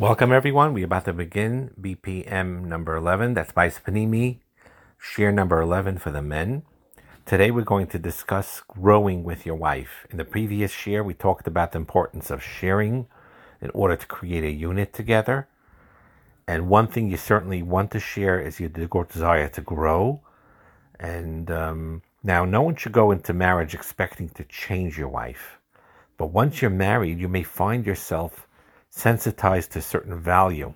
Welcome, 0.00 0.32
everyone. 0.32 0.72
We're 0.72 0.86
about 0.86 1.04
to 1.04 1.12
begin 1.12 1.72
BPM 1.78 2.64
number 2.64 2.96
11. 2.96 3.34
That's 3.34 3.52
by 3.52 3.68
Panimi, 3.68 4.38
share 4.98 5.30
number 5.30 5.60
11 5.60 5.98
for 5.98 6.10
the 6.10 6.22
men. 6.22 6.62
Today, 7.26 7.50
we're 7.50 7.64
going 7.64 7.86
to 7.88 7.98
discuss 7.98 8.62
growing 8.66 9.24
with 9.24 9.44
your 9.44 9.56
wife. 9.56 10.06
In 10.08 10.16
the 10.16 10.24
previous 10.24 10.72
share, 10.72 11.04
we 11.04 11.12
talked 11.12 11.46
about 11.46 11.72
the 11.72 11.78
importance 11.80 12.30
of 12.30 12.42
sharing 12.42 13.08
in 13.60 13.68
order 13.74 13.94
to 13.94 14.06
create 14.06 14.42
a 14.42 14.50
unit 14.50 14.94
together. 14.94 15.48
And 16.48 16.70
one 16.70 16.86
thing 16.86 17.10
you 17.10 17.18
certainly 17.18 17.62
want 17.62 17.90
to 17.90 18.00
share 18.00 18.40
is 18.40 18.58
your 18.58 18.70
desire 18.70 19.50
to 19.50 19.60
grow. 19.60 20.22
And 20.98 21.50
um, 21.50 22.00
now, 22.22 22.46
no 22.46 22.62
one 22.62 22.76
should 22.76 22.92
go 22.92 23.10
into 23.10 23.34
marriage 23.34 23.74
expecting 23.74 24.30
to 24.30 24.44
change 24.44 24.96
your 24.96 25.10
wife. 25.10 25.58
But 26.16 26.28
once 26.28 26.62
you're 26.62 26.70
married, 26.70 27.18
you 27.18 27.28
may 27.28 27.42
find 27.42 27.84
yourself 27.84 28.46
sensitized 28.90 29.70
to 29.72 29.80
certain 29.80 30.20
value, 30.20 30.74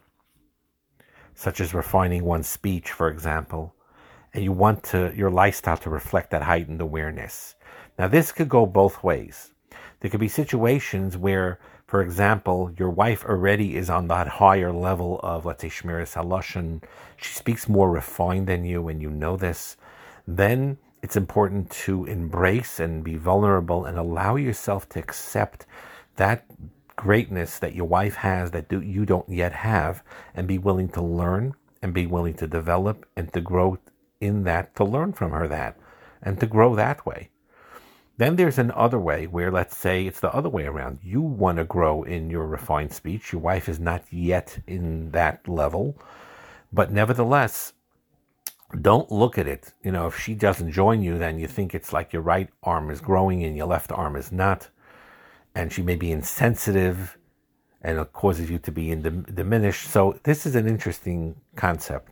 such 1.35 1.61
as 1.61 1.75
refining 1.75 2.25
one's 2.25 2.47
speech, 2.47 2.91
for 2.91 3.09
example, 3.09 3.75
and 4.33 4.43
you 4.43 4.53
want 4.53 4.83
to 4.85 5.13
your 5.15 5.31
lifestyle 5.31 5.77
to 5.77 5.91
reflect 5.91 6.31
that 6.31 6.43
heightened 6.43 6.81
awareness. 6.81 7.57
Now, 7.99 8.09
this 8.09 8.33
could 8.33 8.49
go 8.49 8.67
both 8.67 9.03
ways. 9.05 9.53
There 10.01 10.11
could 10.11 10.21
be 10.21 10.29
situations 10.29 11.17
where, 11.17 11.59
for 11.87 12.03
example, 12.03 12.73
your 12.79 12.91
wife 12.91 13.25
already 13.25 13.77
is 13.77 13.91
on 13.91 14.09
that 14.09 14.27
higher 14.27 14.73
level 14.73 15.21
of, 15.23 15.45
let's 15.45 15.63
say, 15.63 15.69
Shmiras 15.69 16.15
Halashon. 16.15 16.83
She 17.17 17.35
speaks 17.35 17.69
more 17.69 17.91
refined 17.91 18.47
than 18.47 18.65
you, 18.65 18.89
and 18.89 19.01
you 19.01 19.11
know 19.11 19.37
this. 19.37 19.77
Then 20.27 20.79
it's 21.03 21.17
important 21.17 21.71
to 21.71 22.05
embrace 22.05 22.81
and 22.81 23.05
be 23.05 23.17
vulnerable 23.17 23.85
and 23.85 23.99
allow 23.99 24.37
yourself 24.37 24.89
to 24.91 24.99
accept 24.99 25.67
that 26.17 26.45
greatness 26.97 27.59
that 27.59 27.75
your 27.75 27.87
wife 27.87 28.17
has 28.17 28.51
that 28.53 28.69
do, 28.69 28.81
you 28.81 29.05
don't 29.05 29.29
yet 29.29 29.53
have 29.53 30.03
and 30.35 30.47
be 30.47 30.59
willing 30.59 30.89
to 30.91 31.03
learn 31.03 31.55
and 31.83 31.93
be 31.93 32.07
willing 32.07 32.35
to 32.35 32.47
develop 32.47 33.07
and 33.17 33.33
to 33.33 33.41
grow 33.41 33.79
in 34.21 34.45
that 34.45 34.75
to 34.77 34.85
learn 34.85 35.13
from 35.13 35.33
her 35.33 35.47
that 35.49 35.77
and 36.23 36.41
to 36.41 36.47
grow 36.47 36.75
that 36.75 37.05
way. 37.05 37.31
Then 38.17 38.37
there's 38.37 38.59
another 38.59 38.99
way 38.99 39.27
where 39.27 39.51
let's 39.51 39.77
say 39.77 40.07
it's 40.07 40.21
the 40.21 40.33
other 40.33 40.49
way 40.49 40.67
around. 40.67 41.01
You 41.03 41.21
want 41.21 41.59
to 41.59 41.65
grow 41.65 42.05
in 42.05 42.31
your 42.31 42.47
refined 42.47 42.93
speech. 42.93 43.33
Your 43.33 43.43
wife 43.43 43.69
is 43.69 43.81
not 43.81 44.05
yet 44.11 44.59
in 44.67 45.11
that 45.11 45.49
level. 45.49 46.01
But 46.73 46.93
nevertheless 46.93 47.73
don't 48.81 49.11
look 49.11 49.37
at 49.37 49.47
it. 49.47 49.73
You 49.83 49.93
know 49.93 50.07
if 50.07 50.19
she 50.19 50.35
doesn't 50.35 50.73
join 50.73 51.03
you 51.03 51.19
then 51.19 51.39
you 51.39 51.47
think 51.47 51.75
it's 51.75 51.93
like 51.93 52.13
your 52.13 52.23
right 52.23 52.49
arm 52.63 52.91
is 52.91 53.01
growing 53.01 53.45
and 53.45 53.57
your 53.57 53.67
left 53.67 53.93
arm 53.93 54.17
is 54.17 54.33
not 54.33 54.69
and 55.55 55.73
she 55.73 55.83
may 55.83 55.97
be 55.97 56.11
insensitive 56.11 57.17
and 57.83 57.99
it 57.99 58.13
causes 58.13 58.51
you 58.51 58.59
to 58.59 58.73
be 58.73 58.91
in 58.91 59.27
diminished. 59.35 59.91
So 59.91 60.19
this 60.23 60.47
is 60.47 60.55
an 60.55 60.67
interesting 60.67 61.37
concept. 61.55 62.11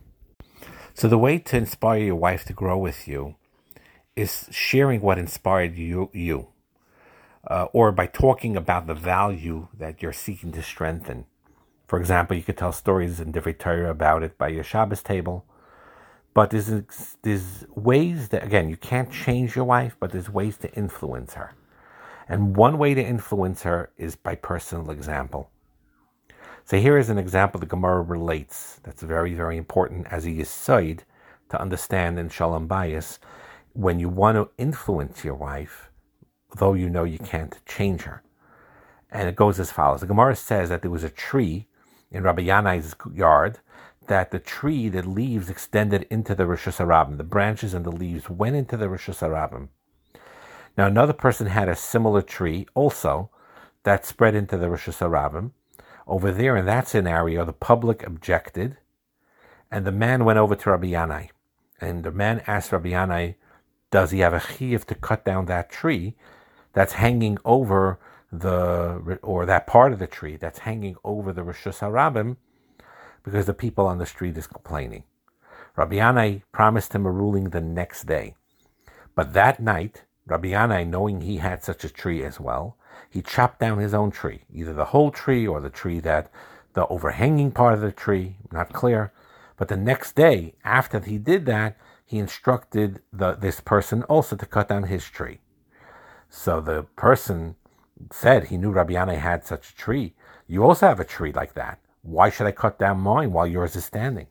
So 0.93 1.07
the 1.07 1.17
way 1.17 1.39
to 1.39 1.57
inspire 1.57 1.99
your 1.99 2.15
wife 2.15 2.45
to 2.45 2.53
grow 2.53 2.77
with 2.77 3.07
you 3.07 3.35
is 4.15 4.47
sharing 4.51 5.01
what 5.01 5.17
inspired 5.17 5.75
you, 5.75 6.11
you 6.13 6.49
uh, 7.47 7.67
or 7.73 7.91
by 7.91 8.05
talking 8.05 8.55
about 8.55 8.87
the 8.87 8.93
value 8.93 9.67
that 9.77 10.01
you're 10.01 10.13
seeking 10.13 10.51
to 10.53 10.61
strengthen. 10.61 11.25
For 11.87 11.99
example, 11.99 12.37
you 12.37 12.43
could 12.43 12.57
tell 12.57 12.71
stories 12.71 13.19
in 13.19 13.31
different 13.31 13.59
Torah 13.59 13.89
about 13.89 14.23
it 14.23 14.37
by 14.37 14.47
your 14.47 14.63
Shabbos 14.63 15.03
table. 15.03 15.45
But 16.33 16.49
there's, 16.49 16.71
there's 17.21 17.65
ways 17.75 18.29
that, 18.29 18.43
again, 18.43 18.69
you 18.69 18.77
can't 18.77 19.11
change 19.11 19.55
your 19.55 19.65
wife, 19.65 19.95
but 19.99 20.11
there's 20.11 20.29
ways 20.29 20.57
to 20.57 20.73
influence 20.73 21.33
her. 21.33 21.53
And 22.27 22.55
one 22.55 22.77
way 22.77 22.93
to 22.93 23.03
influence 23.03 23.63
her 23.63 23.91
is 23.97 24.15
by 24.15 24.35
personal 24.35 24.91
example. 24.91 25.49
So 26.65 26.79
here 26.79 26.97
is 26.97 27.09
an 27.09 27.17
example 27.17 27.59
the 27.59 27.65
Gemara 27.65 28.01
relates 28.01 28.79
that's 28.83 29.03
very, 29.03 29.33
very 29.33 29.57
important 29.57 30.07
as 30.09 30.25
a 30.25 30.29
yisoid 30.29 30.99
to 31.49 31.61
understand 31.61 32.17
in 32.17 32.29
Shalom 32.29 32.67
Bayis 32.67 33.19
when 33.73 33.99
you 33.99 34.07
want 34.07 34.37
to 34.37 34.49
influence 34.57 35.23
your 35.25 35.35
wife, 35.35 35.89
though 36.55 36.73
you 36.73 36.89
know 36.89 37.03
you 37.03 37.19
can't 37.19 37.59
change 37.65 38.03
her. 38.03 38.23
And 39.11 39.27
it 39.27 39.35
goes 39.35 39.59
as 39.59 39.71
follows. 39.71 40.01
The 40.01 40.07
Gemara 40.07 40.35
says 40.35 40.69
that 40.69 40.81
there 40.81 40.91
was 40.91 41.03
a 41.03 41.09
tree 41.09 41.67
in 42.11 42.23
Rabbi 42.23 42.43
Yanai's 42.43 42.95
yard 43.13 43.59
that 44.07 44.31
the 44.31 44.39
tree, 44.39 44.89
the 44.89 45.01
leaves 45.07 45.49
extended 45.49 46.07
into 46.09 46.35
the 46.35 46.45
Rosh 46.45 46.67
Hashanah. 46.67 47.17
The 47.17 47.23
branches 47.23 47.73
and 47.73 47.85
the 47.85 47.91
leaves 47.91 48.29
went 48.29 48.55
into 48.55 48.77
the 48.77 48.89
Rosh 48.89 49.09
Hashanah. 49.09 49.67
Now, 50.77 50.87
another 50.87 51.13
person 51.13 51.47
had 51.47 51.69
a 51.69 51.75
similar 51.75 52.21
tree 52.21 52.67
also 52.73 53.29
that 53.83 54.05
spread 54.05 54.35
into 54.35 54.57
the 54.57 54.69
Rosh 54.69 54.87
Hashanah. 54.87 55.51
Over 56.07 56.31
there 56.31 56.57
in 56.57 56.65
that 56.65 56.87
scenario, 56.87 57.45
the 57.45 57.53
public 57.53 58.05
objected, 58.05 58.77
and 59.71 59.85
the 59.85 59.91
man 59.91 60.25
went 60.25 60.39
over 60.39 60.55
to 60.55 60.71
Rabbi 60.71 60.87
Yanai. 60.87 61.29
And 61.79 62.03
the 62.03 62.11
man 62.11 62.41
asked 62.47 62.71
Rabbi 62.71 62.89
Yanai, 62.89 63.35
does 63.91 64.11
he 64.11 64.19
have 64.19 64.33
a 64.33 64.39
chiyuv 64.39 64.85
to 64.85 64.95
cut 64.95 65.23
down 65.23 65.45
that 65.45 65.69
tree 65.69 66.15
that's 66.73 66.93
hanging 66.93 67.37
over 67.45 67.99
the, 68.31 69.19
or 69.21 69.45
that 69.45 69.67
part 69.67 69.93
of 69.93 69.99
the 69.99 70.07
tree 70.07 70.35
that's 70.35 70.59
hanging 70.59 70.95
over 71.03 71.31
the 71.31 71.43
Rosh 71.43 71.67
Hashanah 71.67 72.35
because 73.23 73.45
the 73.45 73.53
people 73.53 73.85
on 73.85 73.99
the 73.99 74.05
street 74.05 74.37
is 74.37 74.47
complaining. 74.47 75.03
Rabbi 75.75 75.95
Yanai 75.95 76.41
promised 76.51 76.93
him 76.93 77.05
a 77.05 77.11
ruling 77.11 77.49
the 77.49 77.61
next 77.61 78.05
day. 78.05 78.35
But 79.15 79.33
that 79.33 79.59
night, 79.59 80.03
Rabbi 80.25 80.49
Yanai, 80.49 80.87
knowing 80.87 81.21
he 81.21 81.37
had 81.37 81.63
such 81.63 81.83
a 81.83 81.89
tree 81.89 82.23
as 82.23 82.39
well, 82.39 82.77
he 83.09 83.21
chopped 83.21 83.59
down 83.59 83.79
his 83.79 83.93
own 83.93 84.11
tree, 84.11 84.41
either 84.53 84.73
the 84.73 84.85
whole 84.85 85.11
tree 85.11 85.45
or 85.45 85.59
the 85.59 85.69
tree 85.69 85.99
that 85.99 86.31
the 86.73 86.87
overhanging 86.87 87.51
part 87.51 87.73
of 87.73 87.81
the 87.81 87.91
tree, 87.91 88.37
not 88.51 88.73
clear. 88.73 89.11
But 89.57 89.67
the 89.67 89.77
next 89.77 90.15
day, 90.15 90.55
after 90.63 90.99
he 90.99 91.17
did 91.17 91.45
that, 91.45 91.77
he 92.05 92.17
instructed 92.19 93.01
the, 93.11 93.33
this 93.33 93.59
person 93.59 94.03
also 94.03 94.35
to 94.35 94.45
cut 94.45 94.69
down 94.69 94.83
his 94.83 95.05
tree. 95.05 95.39
So 96.29 96.61
the 96.61 96.83
person 96.95 97.55
said 98.11 98.45
he 98.45 98.57
knew 98.57 98.71
Rabbi 98.71 98.93
Yanai 98.93 99.17
had 99.17 99.45
such 99.45 99.69
a 99.69 99.75
tree. 99.75 100.13
You 100.47 100.63
also 100.63 100.87
have 100.87 100.99
a 100.99 101.05
tree 101.05 101.31
like 101.31 101.53
that. 101.53 101.79
Why 102.01 102.29
should 102.29 102.47
I 102.47 102.51
cut 102.51 102.79
down 102.79 102.99
mine 102.99 103.31
while 103.31 103.47
yours 103.47 103.75
is 103.75 103.85
standing? 103.85 104.27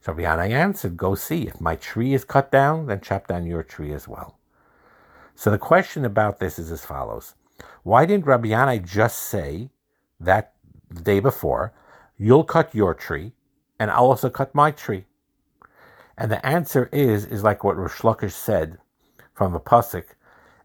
So 0.00 0.12
Rabbi 0.12 0.28
Yanai 0.28 0.50
answered, 0.50 0.96
Go 0.96 1.14
see. 1.14 1.46
If 1.46 1.60
my 1.60 1.76
tree 1.76 2.14
is 2.14 2.24
cut 2.24 2.50
down, 2.50 2.86
then 2.86 3.00
chop 3.00 3.26
down 3.26 3.46
your 3.46 3.62
tree 3.62 3.92
as 3.92 4.06
well. 4.06 4.38
So 5.38 5.50
the 5.50 5.58
question 5.58 6.06
about 6.06 6.38
this 6.38 6.58
is 6.58 6.72
as 6.72 6.86
follows. 6.86 7.34
Why 7.82 8.06
didn't 8.06 8.24
Rabbi 8.24 8.48
Yanai 8.48 8.82
just 8.82 9.18
say 9.18 9.68
that 10.18 10.54
the 10.90 11.02
day 11.02 11.20
before, 11.20 11.74
you'll 12.16 12.42
cut 12.42 12.74
your 12.74 12.94
tree 12.94 13.32
and 13.78 13.90
I'll 13.90 14.06
also 14.06 14.30
cut 14.30 14.54
my 14.54 14.70
tree? 14.70 15.04
And 16.16 16.32
the 16.32 16.44
answer 16.44 16.88
is, 16.90 17.26
is 17.26 17.42
like 17.42 17.62
what 17.62 17.76
Reish 17.76 18.00
Lakish 18.00 18.32
said 18.32 18.78
from 19.34 19.52
the 19.52 19.60
Pasuk, 19.60 20.06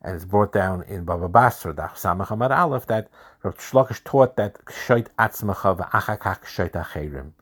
and 0.02 0.16
it's 0.16 0.24
brought 0.24 0.54
down 0.54 0.84
in 0.84 1.04
Baba 1.04 1.28
Basra, 1.28 1.74
the 1.74 1.82
Samach 1.82 2.32
Amar 2.32 2.54
Aleph, 2.54 2.88
that 2.88 3.10
Reish 3.44 3.74
Lakish 3.74 4.02
taught 4.06 4.38
that 4.38 4.64
Shoit 4.68 5.08
Atzmacha 5.20 5.78
v'achakak 5.78 6.46
Shoit 6.46 6.72
Acherim. 6.72 7.34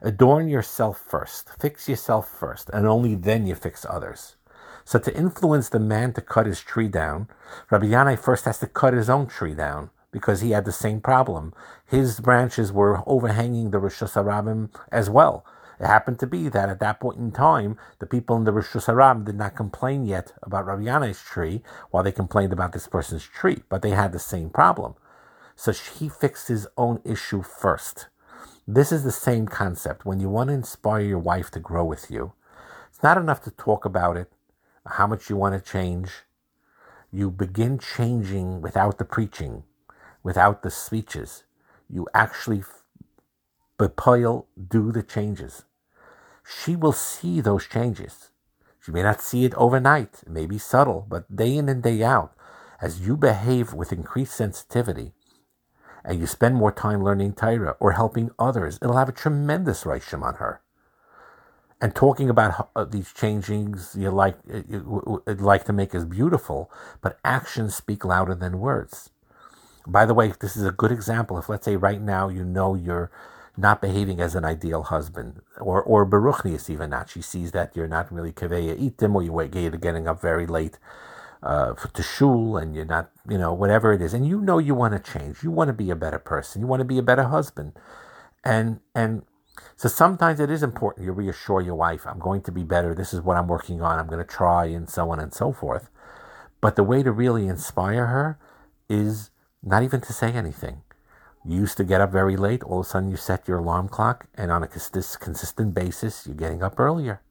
Adorn 0.00 0.48
yourself 0.48 0.98
first, 0.98 1.50
fix 1.60 1.86
yourself 1.86 2.30
first, 2.30 2.70
and 2.70 2.86
only 2.86 3.14
then 3.14 3.46
you 3.46 3.54
fix 3.54 3.84
others. 3.90 4.36
So 4.88 4.98
to 4.98 5.14
influence 5.14 5.68
the 5.68 5.78
man 5.78 6.14
to 6.14 6.22
cut 6.22 6.46
his 6.46 6.62
tree 6.62 6.88
down, 6.88 7.28
Rabbi 7.70 7.88
Yanai 7.88 8.18
first 8.18 8.46
has 8.46 8.58
to 8.60 8.66
cut 8.66 8.94
his 8.94 9.10
own 9.10 9.26
tree 9.26 9.52
down 9.52 9.90
because 10.10 10.40
he 10.40 10.52
had 10.52 10.64
the 10.64 10.72
same 10.72 11.02
problem. 11.02 11.52
His 11.84 12.20
branches 12.20 12.72
were 12.72 13.02
overhanging 13.06 13.70
the 13.70 13.80
Rosh 13.80 14.00
Hashanah 14.00 14.70
as 14.90 15.10
well. 15.10 15.44
It 15.78 15.84
happened 15.84 16.18
to 16.20 16.26
be 16.26 16.48
that 16.48 16.70
at 16.70 16.80
that 16.80 17.00
point 17.00 17.18
in 17.18 17.32
time, 17.32 17.76
the 17.98 18.06
people 18.06 18.34
in 18.38 18.44
the 18.44 18.52
Rosh 18.52 18.68
Hashanah 18.68 19.26
did 19.26 19.34
not 19.34 19.54
complain 19.54 20.06
yet 20.06 20.32
about 20.42 20.64
Rabbi 20.64 20.84
Yanai's 20.84 21.20
tree, 21.20 21.62
while 21.90 22.02
they 22.02 22.10
complained 22.10 22.54
about 22.54 22.72
this 22.72 22.88
person's 22.88 23.24
tree, 23.24 23.64
but 23.68 23.82
they 23.82 23.90
had 23.90 24.12
the 24.12 24.18
same 24.18 24.48
problem. 24.48 24.94
So 25.54 25.72
he 25.72 26.08
fixed 26.08 26.48
his 26.48 26.66
own 26.78 27.02
issue 27.04 27.42
first. 27.42 28.06
This 28.66 28.90
is 28.90 29.04
the 29.04 29.12
same 29.12 29.48
concept. 29.48 30.06
When 30.06 30.18
you 30.18 30.30
want 30.30 30.48
to 30.48 30.54
inspire 30.54 31.02
your 31.02 31.18
wife 31.18 31.50
to 31.50 31.60
grow 31.60 31.84
with 31.84 32.10
you, 32.10 32.32
it's 32.88 33.02
not 33.02 33.18
enough 33.18 33.42
to 33.42 33.50
talk 33.50 33.84
about 33.84 34.16
it 34.16 34.32
how 34.92 35.06
much 35.06 35.28
you 35.28 35.36
want 35.36 35.54
to 35.54 35.70
change. 35.70 36.10
You 37.10 37.30
begin 37.30 37.78
changing 37.78 38.60
without 38.60 38.98
the 38.98 39.04
preaching, 39.04 39.64
without 40.22 40.62
the 40.62 40.70
speeches. 40.70 41.44
You 41.88 42.06
actually 42.14 42.62
bepoil, 43.78 44.46
do 44.68 44.92
the 44.92 45.02
changes. 45.02 45.64
She 46.44 46.76
will 46.76 46.92
see 46.92 47.40
those 47.40 47.66
changes. 47.66 48.30
She 48.80 48.92
may 48.92 49.02
not 49.02 49.20
see 49.20 49.44
it 49.44 49.54
overnight, 49.54 50.22
it 50.22 50.30
may 50.30 50.46
be 50.46 50.58
subtle, 50.58 51.06
but 51.08 51.34
day 51.34 51.56
in 51.56 51.68
and 51.68 51.82
day 51.82 52.02
out, 52.02 52.34
as 52.80 53.00
you 53.00 53.16
behave 53.16 53.74
with 53.74 53.92
increased 53.92 54.34
sensitivity, 54.34 55.12
and 56.04 56.18
you 56.18 56.26
spend 56.26 56.54
more 56.54 56.72
time 56.72 57.02
learning 57.02 57.34
Torah 57.34 57.76
or 57.80 57.92
helping 57.92 58.30
others, 58.38 58.78
it'll 58.80 58.96
have 58.96 59.08
a 59.08 59.12
tremendous 59.12 59.84
reishim 59.84 60.22
on 60.22 60.36
her 60.36 60.62
and 61.80 61.94
talking 61.94 62.28
about 62.28 62.70
uh, 62.74 62.84
these 62.84 63.12
changings 63.12 63.94
you 63.94 64.10
like 64.10 64.36
you 64.68 65.22
like 65.26 65.64
to 65.64 65.72
make 65.72 65.94
as 65.94 66.04
beautiful, 66.04 66.70
but 67.00 67.18
actions 67.24 67.74
speak 67.74 68.04
louder 68.04 68.34
than 68.34 68.58
words. 68.58 69.10
By 69.86 70.04
the 70.04 70.14
way, 70.14 70.32
this 70.40 70.56
is 70.56 70.64
a 70.64 70.70
good 70.72 70.92
example. 70.92 71.38
If 71.38 71.48
let's 71.48 71.64
say 71.64 71.76
right 71.76 72.00
now 72.00 72.28
you 72.28 72.44
know 72.44 72.74
you're 72.74 73.10
not 73.56 73.80
behaving 73.80 74.20
as 74.20 74.34
an 74.34 74.44
ideal 74.44 74.84
husband, 74.84 75.40
or 75.60 75.82
or 75.82 76.06
beruchnius 76.06 76.70
even 76.70 76.90
not. 76.90 77.10
She 77.10 77.22
sees 77.22 77.52
that 77.52 77.74
you're 77.74 77.88
not 77.88 78.12
really 78.12 78.32
kaveya 78.32 78.78
itim, 78.78 79.14
or 79.14 79.22
you're 79.22 79.70
getting 79.70 80.06
up 80.06 80.20
very 80.20 80.46
late 80.46 80.78
uh, 81.42 81.74
to 81.74 82.02
shul, 82.02 82.56
and 82.56 82.74
you're 82.74 82.84
not, 82.84 83.10
you 83.28 83.36
know, 83.36 83.52
whatever 83.52 83.92
it 83.92 84.00
is, 84.00 84.14
and 84.14 84.26
you 84.26 84.40
know 84.40 84.58
you 84.58 84.74
want 84.74 84.94
to 84.94 85.12
change. 85.12 85.42
You 85.42 85.50
want 85.50 85.68
to 85.68 85.74
be 85.74 85.90
a 85.90 85.96
better 85.96 86.18
person. 86.18 86.62
You 86.62 86.68
want 86.68 86.80
to 86.80 86.84
be 86.84 86.98
a 86.98 87.02
better 87.02 87.24
husband, 87.24 87.72
and 88.44 88.80
and 88.94 89.22
so 89.76 89.88
sometimes 89.88 90.40
it 90.40 90.50
is 90.50 90.62
important 90.62 91.06
you 91.06 91.12
reassure 91.12 91.60
your 91.60 91.74
wife, 91.74 92.06
I'm 92.06 92.18
going 92.18 92.42
to 92.42 92.52
be 92.52 92.64
better. 92.64 92.94
This 92.94 93.12
is 93.12 93.20
what 93.20 93.36
I'm 93.36 93.48
working 93.48 93.80
on. 93.80 93.98
I'm 93.98 94.06
going 94.06 94.24
to 94.24 94.24
try, 94.24 94.66
and 94.66 94.88
so 94.88 95.10
on 95.10 95.20
and 95.20 95.32
so 95.32 95.52
forth. 95.52 95.88
But 96.60 96.76
the 96.76 96.82
way 96.82 97.02
to 97.02 97.12
really 97.12 97.46
inspire 97.46 98.06
her 98.06 98.38
is 98.88 99.30
not 99.62 99.82
even 99.82 100.00
to 100.02 100.12
say 100.12 100.32
anything. 100.32 100.82
You 101.44 101.60
used 101.60 101.76
to 101.76 101.84
get 101.84 102.00
up 102.00 102.10
very 102.10 102.36
late. 102.36 102.62
All 102.62 102.80
of 102.80 102.86
a 102.86 102.88
sudden, 102.88 103.10
you 103.10 103.16
set 103.16 103.46
your 103.46 103.58
alarm 103.58 103.88
clock, 103.88 104.26
and 104.34 104.50
on 104.50 104.62
a 104.62 104.68
consistent 104.68 105.74
basis, 105.74 106.26
you're 106.26 106.34
getting 106.34 106.62
up 106.62 106.78
earlier. 106.78 107.22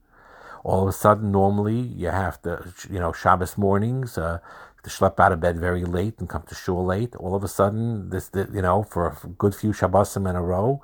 All 0.63 0.83
of 0.83 0.89
a 0.89 0.93
sudden, 0.93 1.31
normally, 1.31 1.79
you 1.79 2.07
have 2.07 2.41
to, 2.43 2.73
you 2.89 2.99
know, 2.99 3.11
Shabbos 3.11 3.57
mornings, 3.57 4.17
uh, 4.17 4.39
to 4.83 4.89
schlep 4.89 5.19
out 5.19 5.31
of 5.31 5.39
bed 5.39 5.59
very 5.59 5.83
late 5.83 6.15
and 6.19 6.29
come 6.29 6.43
to 6.43 6.55
shul 6.55 6.85
late. 6.85 7.15
All 7.17 7.35
of 7.35 7.43
a 7.43 7.47
sudden, 7.47 8.09
this, 8.09 8.31
you 8.33 8.61
know, 8.61 8.83
for 8.83 9.07
a 9.07 9.27
good 9.27 9.53
few 9.53 9.71
Shabbosim 9.71 10.29
in 10.29 10.35
a 10.35 10.41
row, 10.41 10.81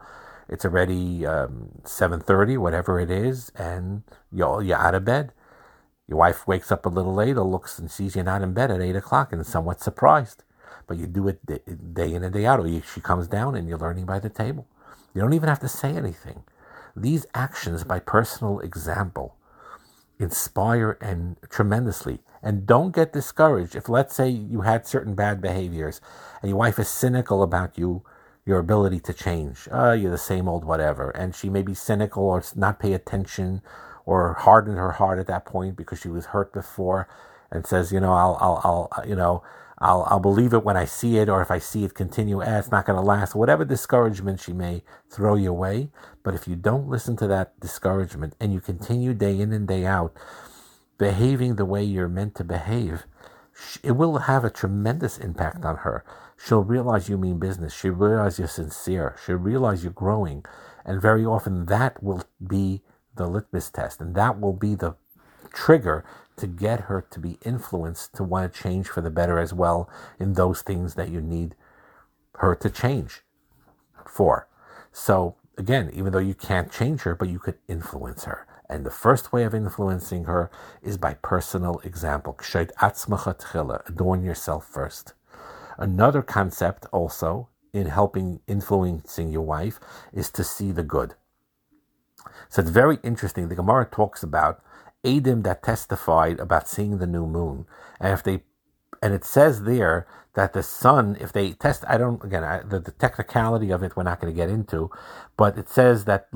it's 0.50 0.66
already 0.66 1.26
um, 1.26 1.70
7.30, 1.84 2.58
whatever 2.58 3.00
it 3.00 3.10
is, 3.10 3.52
and 3.56 4.04
you're, 4.32 4.62
you're 4.62 4.78
out 4.78 4.96
of 4.96 5.06
bed. 5.06 5.32
Your 6.08 6.18
wife 6.18 6.48
wakes 6.48 6.72
up 6.72 6.86
a 6.86 6.90
little 6.90 7.14
later, 7.14 7.42
looks 7.42 7.80
and 7.80 7.90
sees 7.90 8.16
you're 8.16 8.24
not 8.24 8.42
in 8.42 8.54
bed 8.54 8.72
at 8.72 8.82
8 8.82 8.96
o'clock 8.96 9.32
and 9.32 9.42
is 9.42 9.48
somewhat 9.48 9.82
surprised. 9.82 10.44
But 10.86 10.98
you 10.98 11.08
do 11.08 11.28
it 11.28 11.46
day 11.94 12.14
in 12.14 12.24
and 12.24 12.34
day 12.34 12.46
out, 12.46 12.60
or 12.60 12.82
she 12.82 13.00
comes 13.00 13.28
down 13.28 13.56
and 13.56 13.68
you're 13.68 13.78
learning 13.78 14.06
by 14.06 14.20
the 14.20 14.30
table. 14.30 14.68
You 15.14 15.22
don't 15.22 15.34
even 15.34 15.50
have 15.50 15.60
to 15.62 15.68
say 15.68 15.96
anything. 15.96 16.44
These 16.96 17.26
actions, 17.34 17.84
by 17.84 18.00
personal 18.00 18.60
example, 18.60 19.36
inspire 20.20 20.98
and 21.02 21.38
tremendously. 21.50 22.20
And 22.42 22.66
don't 22.66 22.94
get 22.94 23.14
discouraged 23.14 23.76
if, 23.76 23.88
let's 23.88 24.16
say, 24.16 24.30
you 24.30 24.62
had 24.62 24.86
certain 24.86 25.16
bad 25.16 25.42
behaviors 25.42 26.02
and 26.42 26.50
your 26.50 26.58
wife 26.58 26.78
is 26.78 26.90
cynical 26.90 27.42
about 27.42 27.78
you 27.78 28.04
your 28.46 28.60
ability 28.60 29.00
to 29.00 29.14
change. 29.14 29.68
Uh, 29.72 29.92
you're 29.92 30.12
the 30.12 30.18
same 30.18 30.48
old 30.48 30.66
whatever. 30.66 31.10
And 31.12 31.34
she 31.36 31.50
may 31.50 31.62
be 31.62 31.74
cynical 31.74 32.24
or 32.24 32.44
not 32.56 32.80
pay 32.80 32.94
attention 32.94 33.62
or 34.06 34.34
harden 34.34 34.76
her 34.76 34.94
heart 34.94 35.20
at 35.20 35.28
that 35.28 35.46
point 35.46 35.78
because 35.78 36.00
she 36.00 36.10
was 36.10 36.28
hurt 36.28 36.54
before 36.54 37.08
and 37.50 37.66
says, 37.66 37.92
you 37.92 38.00
know, 38.00 38.14
I'll, 38.14 38.38
I'll, 38.42 38.90
I'll, 38.94 39.08
you 39.08 39.16
know, 39.16 39.44
I'll, 39.80 40.08
I'll 40.10 40.20
believe 40.20 40.54
it 40.54 40.64
when 40.64 40.78
I 40.78 40.86
see 40.86 41.18
it, 41.18 41.28
or 41.28 41.42
if 41.42 41.52
I 41.52 41.60
see 41.60 41.84
it 41.84 41.94
continue, 41.94 42.42
eh, 42.42 42.60
it's 42.60 42.72
not 42.72 42.86
going 42.86 42.98
to 42.98 43.06
last. 43.06 43.36
Whatever 43.36 43.66
discouragement 43.66 44.40
she 44.40 44.54
may 44.54 44.82
throw 45.10 45.36
your 45.36 45.54
way. 45.54 45.90
But 46.24 46.36
if 46.36 46.48
you 46.48 46.56
don't 46.56 46.88
listen 46.88 47.18
to 47.18 47.28
that 47.28 47.60
discouragement 47.60 48.36
and 48.40 48.54
you 48.54 48.62
continue 48.62 49.14
day 49.14 49.40
in 49.40 49.52
and 49.52 49.68
day 49.68 49.86
out 49.86 50.14
behaving 50.98 51.56
the 51.56 51.66
way 51.66 51.84
you're 51.84 52.08
meant 52.08 52.36
to 52.36 52.44
behave, 52.46 53.04
it 53.84 53.92
will 53.92 54.20
have 54.20 54.46
a 54.46 54.50
tremendous 54.50 55.18
impact 55.18 55.66
on 55.66 55.78
her. 55.78 56.06
She'll 56.38 56.64
realize 56.64 57.10
you 57.10 57.18
mean 57.18 57.40
business. 57.40 57.74
She'll 57.74 57.94
realize 57.94 58.40
you're 58.40 58.48
sincere. 58.48 59.16
She'll 59.26 59.36
realize 59.36 59.84
you're 59.84 59.94
growing. 59.94 60.46
And 60.86 61.02
very 61.02 61.26
often 61.26 61.66
that 61.68 62.04
will 62.04 62.24
be 62.46 62.82
the 63.16 63.28
litmus 63.28 63.70
test. 63.70 64.02
And 64.02 64.16
that 64.16 64.40
will 64.40 64.54
be 64.54 64.76
the 64.76 64.96
trigger 65.54 66.04
to 66.38 66.48
get 66.48 66.82
her 66.82 67.06
to 67.12 67.20
be 67.20 67.38
influenced 67.46 68.16
to 68.16 68.24
want 68.24 68.52
to 68.52 68.62
change 68.62 68.88
for 68.88 69.02
the 69.02 69.12
better 69.12 69.38
as 69.40 69.54
well 69.54 69.90
in 70.20 70.34
those 70.34 70.62
things 70.62 70.96
that 70.96 71.10
you 71.10 71.22
need 71.22 71.56
her 72.38 72.56
to 72.56 72.70
change 72.70 73.22
for. 74.06 74.48
So 74.92 75.36
again, 75.58 75.92
even 75.94 76.12
though 76.12 76.20
you 76.20 76.34
can't 76.34 76.72
change 76.72 77.02
her, 77.02 77.16
but 77.16 77.30
you 77.30 77.40
could 77.40 77.60
influence 77.68 78.24
her. 78.26 78.48
And 78.70 78.86
the 78.86 78.92
first 78.92 79.32
way 79.32 79.44
of 79.44 79.54
influencing 79.54 80.26
her 80.26 80.50
is 80.82 80.98
by 80.98 81.14
personal 81.16 81.80
example. 81.84 82.38
Adorn 83.88 84.24
yourself 84.24 84.66
first. 84.66 85.14
Another 85.78 86.22
concept 86.22 86.86
also 86.92 87.50
in 87.74 87.88
helping 87.88 88.40
influencing 88.48 89.32
your 89.32 89.42
wife 89.42 89.80
is 90.14 90.30
to 90.32 90.44
see 90.44 90.72
the 90.72 90.84
good. 90.84 91.16
So 92.50 92.62
it's 92.62 92.72
very 92.72 93.00
interesting. 93.04 93.50
The 93.50 93.56
Gemara 93.56 93.86
talks 93.86 94.24
about 94.24 94.64
Adim 95.04 95.44
that 95.44 95.64
testified 95.64 96.40
about 96.40 96.68
seeing 96.70 96.98
the 97.00 97.08
new 97.08 97.26
moon, 97.28 97.66
and 98.00 98.14
if 98.14 98.24
they, 98.24 98.44
and 99.02 99.14
it 99.14 99.26
says 99.26 99.64
there 99.64 100.08
that 100.34 100.54
the 100.54 100.64
sun, 100.64 101.18
if 101.20 101.34
they 101.34 101.52
test, 101.52 101.84
I 101.88 101.98
don't 101.98 102.24
again 102.24 102.44
I, 102.44 102.62
the, 102.62 102.80
the, 102.80 102.92
technicality 102.92 103.70
of 103.72 103.84
it, 103.84 103.98
we're 103.98 104.04
not 104.04 104.22
going 104.22 104.34
to 104.34 104.38
get 104.38 104.50
into, 104.50 104.90
but 105.36 105.58
it 105.58 105.68
says 105.68 106.06
that 106.06 106.30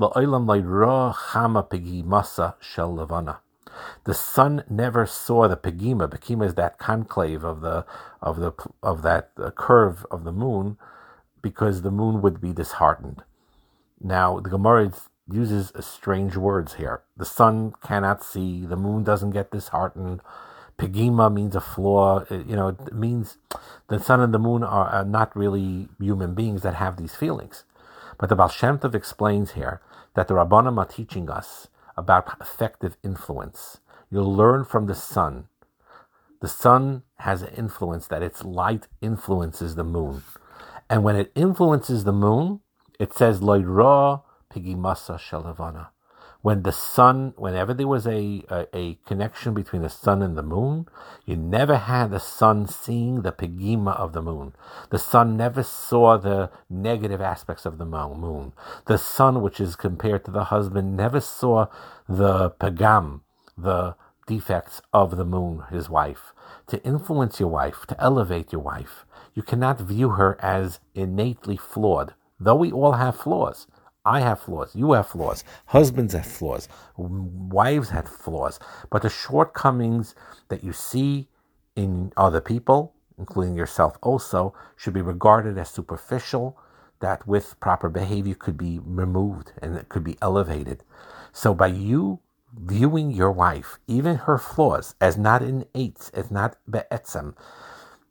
the 4.04 4.14
sun 4.14 4.64
never 4.68 5.06
saw 5.06 5.48
the 5.48 5.56
pegima. 5.56 6.08
Pegima 6.08 6.46
is 6.46 6.54
that 6.54 6.78
conclave 6.78 7.44
of 7.44 7.60
the 7.60 7.84
of 8.20 8.40
the 8.40 8.52
of 8.82 9.02
that 9.02 9.30
uh, 9.36 9.50
curve 9.50 10.06
of 10.10 10.24
the 10.24 10.32
moon, 10.32 10.76
because 11.42 11.82
the 11.82 11.90
moon 11.90 12.22
would 12.22 12.40
be 12.40 12.52
disheartened. 12.52 13.22
Now 14.00 14.40
the 14.40 14.50
Gemara 14.50 14.92
uses 15.30 15.72
strange 15.80 16.36
words 16.36 16.74
here. 16.74 17.02
The 17.16 17.24
sun 17.24 17.74
cannot 17.82 18.24
see. 18.24 18.64
The 18.64 18.76
moon 18.76 19.04
doesn't 19.04 19.30
get 19.30 19.50
disheartened. 19.50 20.20
Pegima 20.78 21.32
means 21.32 21.56
a 21.56 21.60
flaw. 21.60 22.20
It, 22.30 22.46
you 22.46 22.56
know, 22.56 22.68
it 22.68 22.94
means 22.94 23.36
the 23.88 23.98
sun 23.98 24.20
and 24.20 24.32
the 24.32 24.38
moon 24.38 24.62
are, 24.62 24.88
are, 24.88 25.04
not 25.04 25.36
really 25.36 25.88
human 25.98 26.34
beings 26.34 26.62
that 26.62 26.74
have 26.74 26.96
these 26.96 27.14
feelings. 27.14 27.64
But 28.16 28.28
the 28.28 28.36
Baal 28.36 28.48
Shem 28.48 28.78
Tov 28.78 28.94
explains 28.94 29.52
here 29.52 29.80
that 30.14 30.28
the 30.28 30.34
Rabbanim 30.34 30.78
are 30.78 30.86
teaching 30.86 31.28
us 31.28 31.68
about 31.98 32.36
effective 32.40 32.96
influence. 33.02 33.80
You'll 34.10 34.34
learn 34.34 34.64
from 34.64 34.86
the 34.86 34.94
sun. 34.94 35.48
The 36.40 36.48
sun 36.48 37.02
has 37.18 37.42
an 37.42 37.52
influence 37.54 38.06
that 38.06 38.22
its 38.22 38.44
light 38.44 38.86
influences 39.00 39.74
the 39.74 39.84
moon. 39.84 40.22
And 40.88 41.02
when 41.02 41.16
it 41.16 41.32
influences 41.34 42.04
the 42.04 42.12
moon, 42.12 42.60
it 42.98 43.12
says, 43.12 43.40
Loira 43.40 44.22
pigimasa 44.50 45.18
shalavana 45.18 45.88
when 46.40 46.62
the 46.62 46.72
sun, 46.72 47.34
whenever 47.36 47.74
there 47.74 47.88
was 47.88 48.06
a, 48.06 48.44
a, 48.48 48.66
a, 48.72 48.94
connection 49.06 49.54
between 49.54 49.82
the 49.82 49.88
sun 49.88 50.22
and 50.22 50.36
the 50.36 50.42
moon, 50.42 50.86
you 51.24 51.36
never 51.36 51.76
had 51.76 52.10
the 52.10 52.20
sun 52.20 52.66
seeing 52.66 53.22
the 53.22 53.32
pegima 53.32 53.96
of 53.96 54.12
the 54.12 54.22
moon. 54.22 54.54
The 54.90 54.98
sun 54.98 55.36
never 55.36 55.64
saw 55.64 56.16
the 56.16 56.50
negative 56.70 57.20
aspects 57.20 57.66
of 57.66 57.78
the 57.78 57.84
moon. 57.84 58.52
The 58.86 58.98
sun, 58.98 59.42
which 59.42 59.60
is 59.60 59.74
compared 59.74 60.24
to 60.26 60.30
the 60.30 60.44
husband, 60.44 60.96
never 60.96 61.20
saw 61.20 61.66
the 62.08 62.50
pagam, 62.50 63.22
the 63.56 63.96
defects 64.28 64.80
of 64.92 65.16
the 65.16 65.24
moon, 65.24 65.64
his 65.70 65.90
wife. 65.90 66.32
To 66.68 66.82
influence 66.84 67.40
your 67.40 67.48
wife, 67.48 67.84
to 67.88 68.00
elevate 68.00 68.52
your 68.52 68.62
wife, 68.62 69.04
you 69.34 69.42
cannot 69.42 69.80
view 69.80 70.10
her 70.10 70.38
as 70.40 70.78
innately 70.94 71.56
flawed, 71.56 72.14
though 72.38 72.54
we 72.54 72.70
all 72.70 72.92
have 72.92 73.16
flaws. 73.16 73.66
I 74.04 74.20
have 74.20 74.40
flaws. 74.40 74.74
You 74.74 74.92
have 74.92 75.08
flaws. 75.08 75.44
Husbands 75.66 76.14
have 76.14 76.26
flaws. 76.26 76.68
Wives 76.96 77.90
have 77.90 78.08
flaws. 78.08 78.58
But 78.90 79.02
the 79.02 79.10
shortcomings 79.10 80.14
that 80.48 80.64
you 80.64 80.72
see 80.72 81.28
in 81.76 82.12
other 82.16 82.40
people, 82.40 82.94
including 83.18 83.54
yourself 83.54 83.98
also, 84.02 84.54
should 84.76 84.94
be 84.94 85.02
regarded 85.02 85.58
as 85.58 85.68
superficial, 85.70 86.58
that 87.00 87.26
with 87.26 87.58
proper 87.60 87.88
behavior 87.88 88.34
could 88.34 88.56
be 88.56 88.80
removed 88.82 89.52
and 89.60 89.76
it 89.76 89.88
could 89.88 90.04
be 90.04 90.16
elevated. 90.20 90.82
So 91.32 91.54
by 91.54 91.68
you 91.68 92.20
viewing 92.54 93.10
your 93.10 93.30
wife, 93.30 93.78
even 93.86 94.16
her 94.16 94.38
flaws, 94.38 94.94
as 95.00 95.16
not 95.16 95.42
innate, 95.42 96.10
as 96.14 96.30
not 96.30 96.56
be'etzem, 96.68 97.34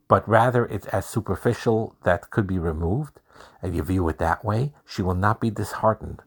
but 0.08 0.28
rather 0.28 0.66
it's 0.66 0.88
as 0.88 1.06
superficial 1.06 1.96
that 2.04 2.30
could 2.30 2.48
be 2.48 2.60
removed, 2.60 3.20
and 3.62 3.76
you 3.76 3.84
view 3.84 4.08
it 4.10 4.18
that 4.20 4.44
way, 4.44 4.74
she 4.86 5.02
will 5.02 5.16
not 5.16 5.42
be 5.42 5.50
disheartened. 5.50 6.22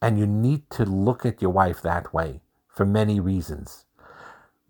And 0.00 0.18
you 0.18 0.26
need 0.26 0.68
to 0.70 0.84
look 0.84 1.24
at 1.24 1.40
your 1.40 1.50
wife 1.50 1.82
that 1.82 2.12
way 2.12 2.40
for 2.68 2.84
many 2.84 3.20
reasons. 3.20 3.86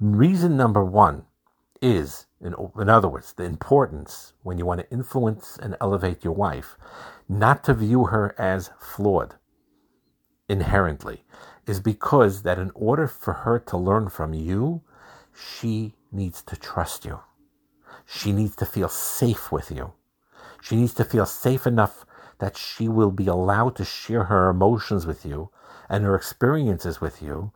Reason 0.00 0.56
number 0.56 0.85
one 0.85 1.25
is, 1.82 2.26
in, 2.40 2.54
in 2.78 2.88
other 2.88 3.08
words, 3.08 3.32
the 3.32 3.44
importance 3.44 4.32
when 4.42 4.58
you 4.58 4.66
want 4.66 4.80
to 4.80 4.90
influence 4.90 5.58
and 5.61 5.76
elevate 5.80 6.25
your 6.25 6.35
wife, 6.35 6.76
not 7.28 7.64
to 7.64 7.75
view 7.75 8.04
her 8.04 8.35
as 8.38 8.70
flawed 8.78 9.35
inherently, 10.49 11.25
is 11.66 11.80
because 11.80 12.42
that 12.42 12.58
in 12.58 12.70
order 12.75 13.08
for 13.08 13.32
her 13.32 13.58
to 13.58 13.76
learn 13.76 14.08
from 14.08 14.32
you, 14.32 14.82
she 15.35 15.94
needs 16.12 16.42
to 16.42 16.56
trust 16.56 17.04
you. 17.04 17.20
She 18.06 18.32
needs 18.32 18.54
to 18.56 18.66
feel 18.66 18.88
safe 18.88 19.50
with 19.50 19.70
you. 19.70 19.92
She 20.66 20.75
needs 20.75 20.94
to 20.94 21.04
feel 21.04 21.26
safe 21.26 21.64
enough 21.64 22.04
that 22.38 22.56
she 22.56 22.88
will 22.88 23.12
be 23.12 23.28
allowed 23.28 23.76
to 23.76 23.85
share 23.85 24.25
her 24.25 24.49
emotions 24.49 25.06
with 25.06 25.25
you 25.25 25.50
and 25.88 26.02
her 26.02 26.16
experiences 26.16 27.00
with 27.00 27.23
you, 27.23 27.52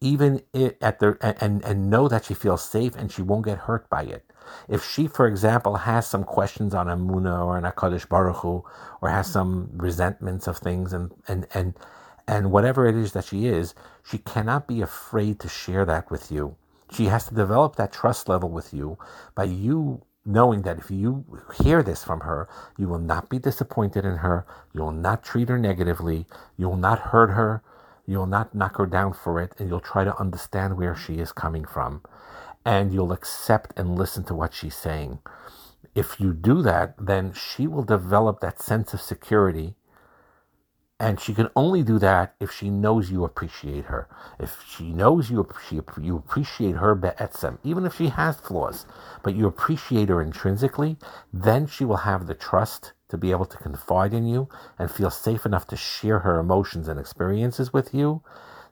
even 0.00 0.42
at 0.80 1.00
the 1.00 1.18
and 1.20 1.64
and 1.64 1.90
know 1.90 2.06
that 2.06 2.26
she 2.26 2.34
feels 2.34 2.62
safe 2.62 2.94
and 2.94 3.10
she 3.10 3.20
won't 3.20 3.46
get 3.46 3.66
hurt 3.66 3.90
by 3.90 4.04
it. 4.04 4.24
If 4.68 4.88
she, 4.88 5.08
for 5.08 5.26
example, 5.26 5.74
has 5.78 6.06
some 6.06 6.22
questions 6.22 6.72
on 6.72 6.88
a 6.88 6.96
Amuna 6.96 7.44
or 7.44 7.58
an 7.58 7.64
Hakadosh 7.64 8.08
Baruch 8.08 8.36
Hu, 8.36 8.64
or 9.00 9.08
has 9.08 9.26
some 9.26 9.70
resentments 9.74 10.46
of 10.46 10.58
things 10.58 10.92
and 10.92 11.10
and 11.26 11.48
and 11.52 11.74
and 12.28 12.52
whatever 12.52 12.86
it 12.86 12.94
is 12.94 13.10
that 13.12 13.24
she 13.24 13.46
is, 13.48 13.74
she 14.04 14.18
cannot 14.18 14.68
be 14.68 14.80
afraid 14.80 15.40
to 15.40 15.48
share 15.48 15.84
that 15.86 16.12
with 16.12 16.30
you. 16.30 16.54
She 16.92 17.06
has 17.06 17.26
to 17.26 17.34
develop 17.34 17.74
that 17.74 17.92
trust 17.92 18.28
level 18.28 18.50
with 18.50 18.72
you 18.72 18.98
by 19.34 19.44
you 19.44 20.02
knowing 20.24 20.62
that 20.62 20.78
if 20.78 20.90
you 20.90 21.24
hear 21.62 21.82
this 21.82 22.04
from 22.04 22.20
her, 22.20 22.48
you 22.78 22.88
will 22.88 22.98
not 22.98 23.28
be 23.28 23.38
disappointed 23.38 24.04
in 24.04 24.18
her, 24.18 24.46
you 24.72 24.80
will 24.80 24.92
not 24.92 25.24
treat 25.24 25.48
her 25.48 25.58
negatively, 25.58 26.26
you 26.56 26.68
will 26.68 26.76
not 26.76 26.98
hurt 26.98 27.30
her, 27.30 27.62
you 28.06 28.18
will 28.18 28.26
not 28.26 28.54
knock 28.54 28.76
her 28.76 28.86
down 28.86 29.12
for 29.12 29.40
it, 29.40 29.52
and 29.58 29.68
you'll 29.68 29.80
try 29.80 30.04
to 30.04 30.18
understand 30.18 30.76
where 30.76 30.94
she 30.94 31.14
is 31.14 31.32
coming 31.32 31.64
from. 31.64 32.02
And 32.64 32.92
you'll 32.92 33.12
accept 33.12 33.76
and 33.76 33.98
listen 33.98 34.22
to 34.24 34.34
what 34.34 34.54
she's 34.54 34.76
saying. 34.76 35.18
If 35.94 36.20
you 36.20 36.32
do 36.32 36.62
that, 36.62 36.94
then 36.98 37.32
she 37.32 37.66
will 37.66 37.82
develop 37.82 38.40
that 38.40 38.62
sense 38.62 38.94
of 38.94 39.00
security 39.00 39.74
and 41.02 41.18
she 41.18 41.34
can 41.34 41.48
only 41.56 41.82
do 41.82 41.98
that 41.98 42.32
if 42.38 42.52
she 42.52 42.70
knows 42.70 43.10
you 43.10 43.24
appreciate 43.24 43.86
her. 43.86 44.06
If 44.38 44.64
she 44.68 44.92
knows 44.92 45.32
you, 45.32 45.44
she, 45.68 45.80
you 46.00 46.16
appreciate 46.16 46.76
her 46.76 46.94
be'etzem, 46.94 47.58
even 47.64 47.84
if 47.84 47.96
she 47.96 48.06
has 48.06 48.36
flaws, 48.38 48.86
but 49.24 49.34
you 49.34 49.48
appreciate 49.48 50.08
her 50.10 50.22
intrinsically, 50.22 50.96
then 51.32 51.66
she 51.66 51.84
will 51.84 52.06
have 52.08 52.28
the 52.28 52.36
trust 52.36 52.92
to 53.08 53.18
be 53.18 53.32
able 53.32 53.46
to 53.46 53.56
confide 53.56 54.14
in 54.14 54.26
you 54.28 54.48
and 54.78 54.92
feel 54.92 55.10
safe 55.10 55.44
enough 55.44 55.66
to 55.66 55.76
share 55.76 56.20
her 56.20 56.38
emotions 56.38 56.86
and 56.86 57.00
experiences 57.00 57.72
with 57.72 57.92
you 57.92 58.22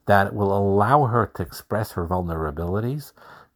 that 0.07 0.33
will 0.33 0.57
allow 0.57 1.07
her 1.07 1.27
to 1.35 1.43
express 1.43 1.93
her 1.93 2.07
vulnerabilities 2.07 3.13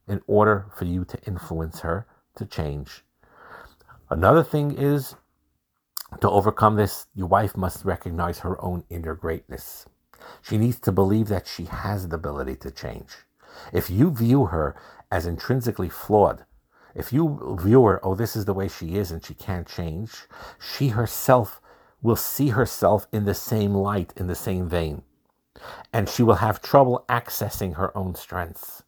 in 0.09 0.21
order 0.26 0.66
for 0.76 0.85
you 0.85 1.04
to 1.04 1.23
influence 1.28 1.81
her 1.81 2.09
to 2.35 2.45
change. 2.45 3.04
Another 4.11 4.43
thing 4.43 4.76
is 4.76 5.14
to 6.21 6.30
overcome 6.30 6.76
this, 6.76 7.06
your 7.14 7.26
wife 7.26 7.56
must 7.56 7.85
recognize 7.85 8.40
her 8.40 8.62
own 8.62 8.85
inner 8.90 9.14
greatness. 9.14 9.87
She 10.42 10.59
needs 10.59 10.78
to 10.80 10.92
believe 10.92 11.28
that 11.28 11.47
she 11.47 11.64
has 11.64 12.09
the 12.09 12.16
ability 12.16 12.56
to 12.56 12.71
change. 12.71 13.11
If 13.73 13.90
you 13.90 14.11
view 14.11 14.47
her 14.47 14.75
as 15.11 15.26
intrinsically 15.26 15.88
flawed, 15.88 16.44
if 16.94 17.12
you 17.12 17.56
view 17.61 17.85
her, 17.87 18.04
oh, 18.04 18.14
this 18.14 18.37
is 18.37 18.44
the 18.44 18.54
way 18.54 18.68
she 18.68 18.97
is 18.97 19.11
and 19.11 19.25
she 19.25 19.35
can't 19.35 19.66
change, 19.66 20.26
she 20.59 20.88
herself 20.88 21.61
will 22.02 22.16
see 22.16 22.49
herself 22.49 23.06
in 23.12 23.25
the 23.25 23.35
same 23.35 23.75
light, 23.75 24.12
in 24.16 24.26
the 24.26 24.35
same 24.35 24.68
vein. 24.68 25.02
And 25.92 26.09
she 26.09 26.23
will 26.23 26.37
have 26.37 26.61
trouble 26.61 27.04
accessing 27.09 27.75
her 27.75 27.97
own 27.97 28.14
strengths. 28.14 28.83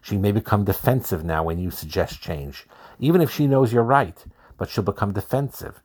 She 0.00 0.16
may 0.16 0.32
become 0.32 0.64
defensive 0.64 1.24
now 1.24 1.44
when 1.44 1.58
you 1.58 1.70
suggest 1.70 2.20
change, 2.20 2.66
even 2.98 3.20
if 3.20 3.30
she 3.30 3.46
knows 3.46 3.72
you're 3.72 3.82
right, 3.82 4.24
but 4.56 4.68
she'll 4.68 4.84
become 4.84 5.12
defensive 5.12 5.82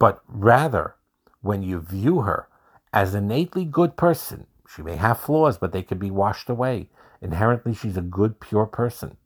but 0.00 0.22
rather 0.26 0.96
when 1.42 1.62
you 1.62 1.78
view 1.78 2.22
her 2.22 2.48
as 2.92 3.14
an 3.14 3.24
innately 3.24 3.66
good 3.66 3.96
person, 3.96 4.46
she 4.66 4.82
may 4.82 4.96
have 4.96 5.20
flaws, 5.20 5.58
but 5.58 5.72
they 5.72 5.82
can 5.82 5.98
be 5.98 6.10
washed 6.10 6.48
away. 6.48 6.88
Inherently, 7.20 7.74
she's 7.74 7.98
a 7.98 8.02
good, 8.02 8.40
pure 8.40 8.66
person. 8.66 9.18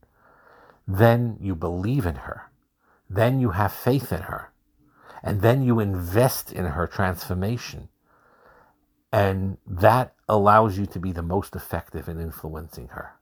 Then 0.86 1.38
you 1.40 1.54
believe 1.54 2.04
in 2.04 2.16
her. 2.16 2.50
Then 3.08 3.40
you 3.40 3.50
have 3.50 3.72
faith 3.72 4.12
in 4.12 4.22
her. 4.22 4.52
And 5.22 5.42
then 5.42 5.62
you 5.62 5.78
invest 5.78 6.52
in 6.52 6.64
her 6.64 6.88
transformation. 6.88 7.88
And 9.12 9.58
that 9.66 10.14
allows 10.28 10.76
you 10.76 10.86
to 10.86 10.98
be 10.98 11.12
the 11.12 11.22
most 11.22 11.54
effective 11.54 12.08
in 12.08 12.20
influencing 12.20 12.88
her. 12.88 13.12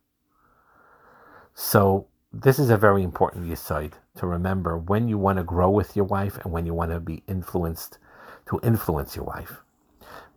So 1.54 2.06
this 2.34 2.58
is 2.58 2.70
a 2.70 2.78
very 2.78 3.02
important 3.02 3.52
aside 3.52 3.94
to 4.16 4.26
remember 4.26 4.78
when 4.78 5.06
you 5.06 5.18
want 5.18 5.36
to 5.36 5.44
grow 5.44 5.68
with 5.68 5.94
your 5.94 6.06
wife 6.06 6.38
and 6.38 6.50
when 6.50 6.64
you 6.64 6.72
want 6.72 6.90
to 6.90 6.98
be 6.98 7.22
influenced 7.28 7.98
to 8.46 8.58
influence 8.62 9.14
your 9.14 9.26
wife. 9.26 9.60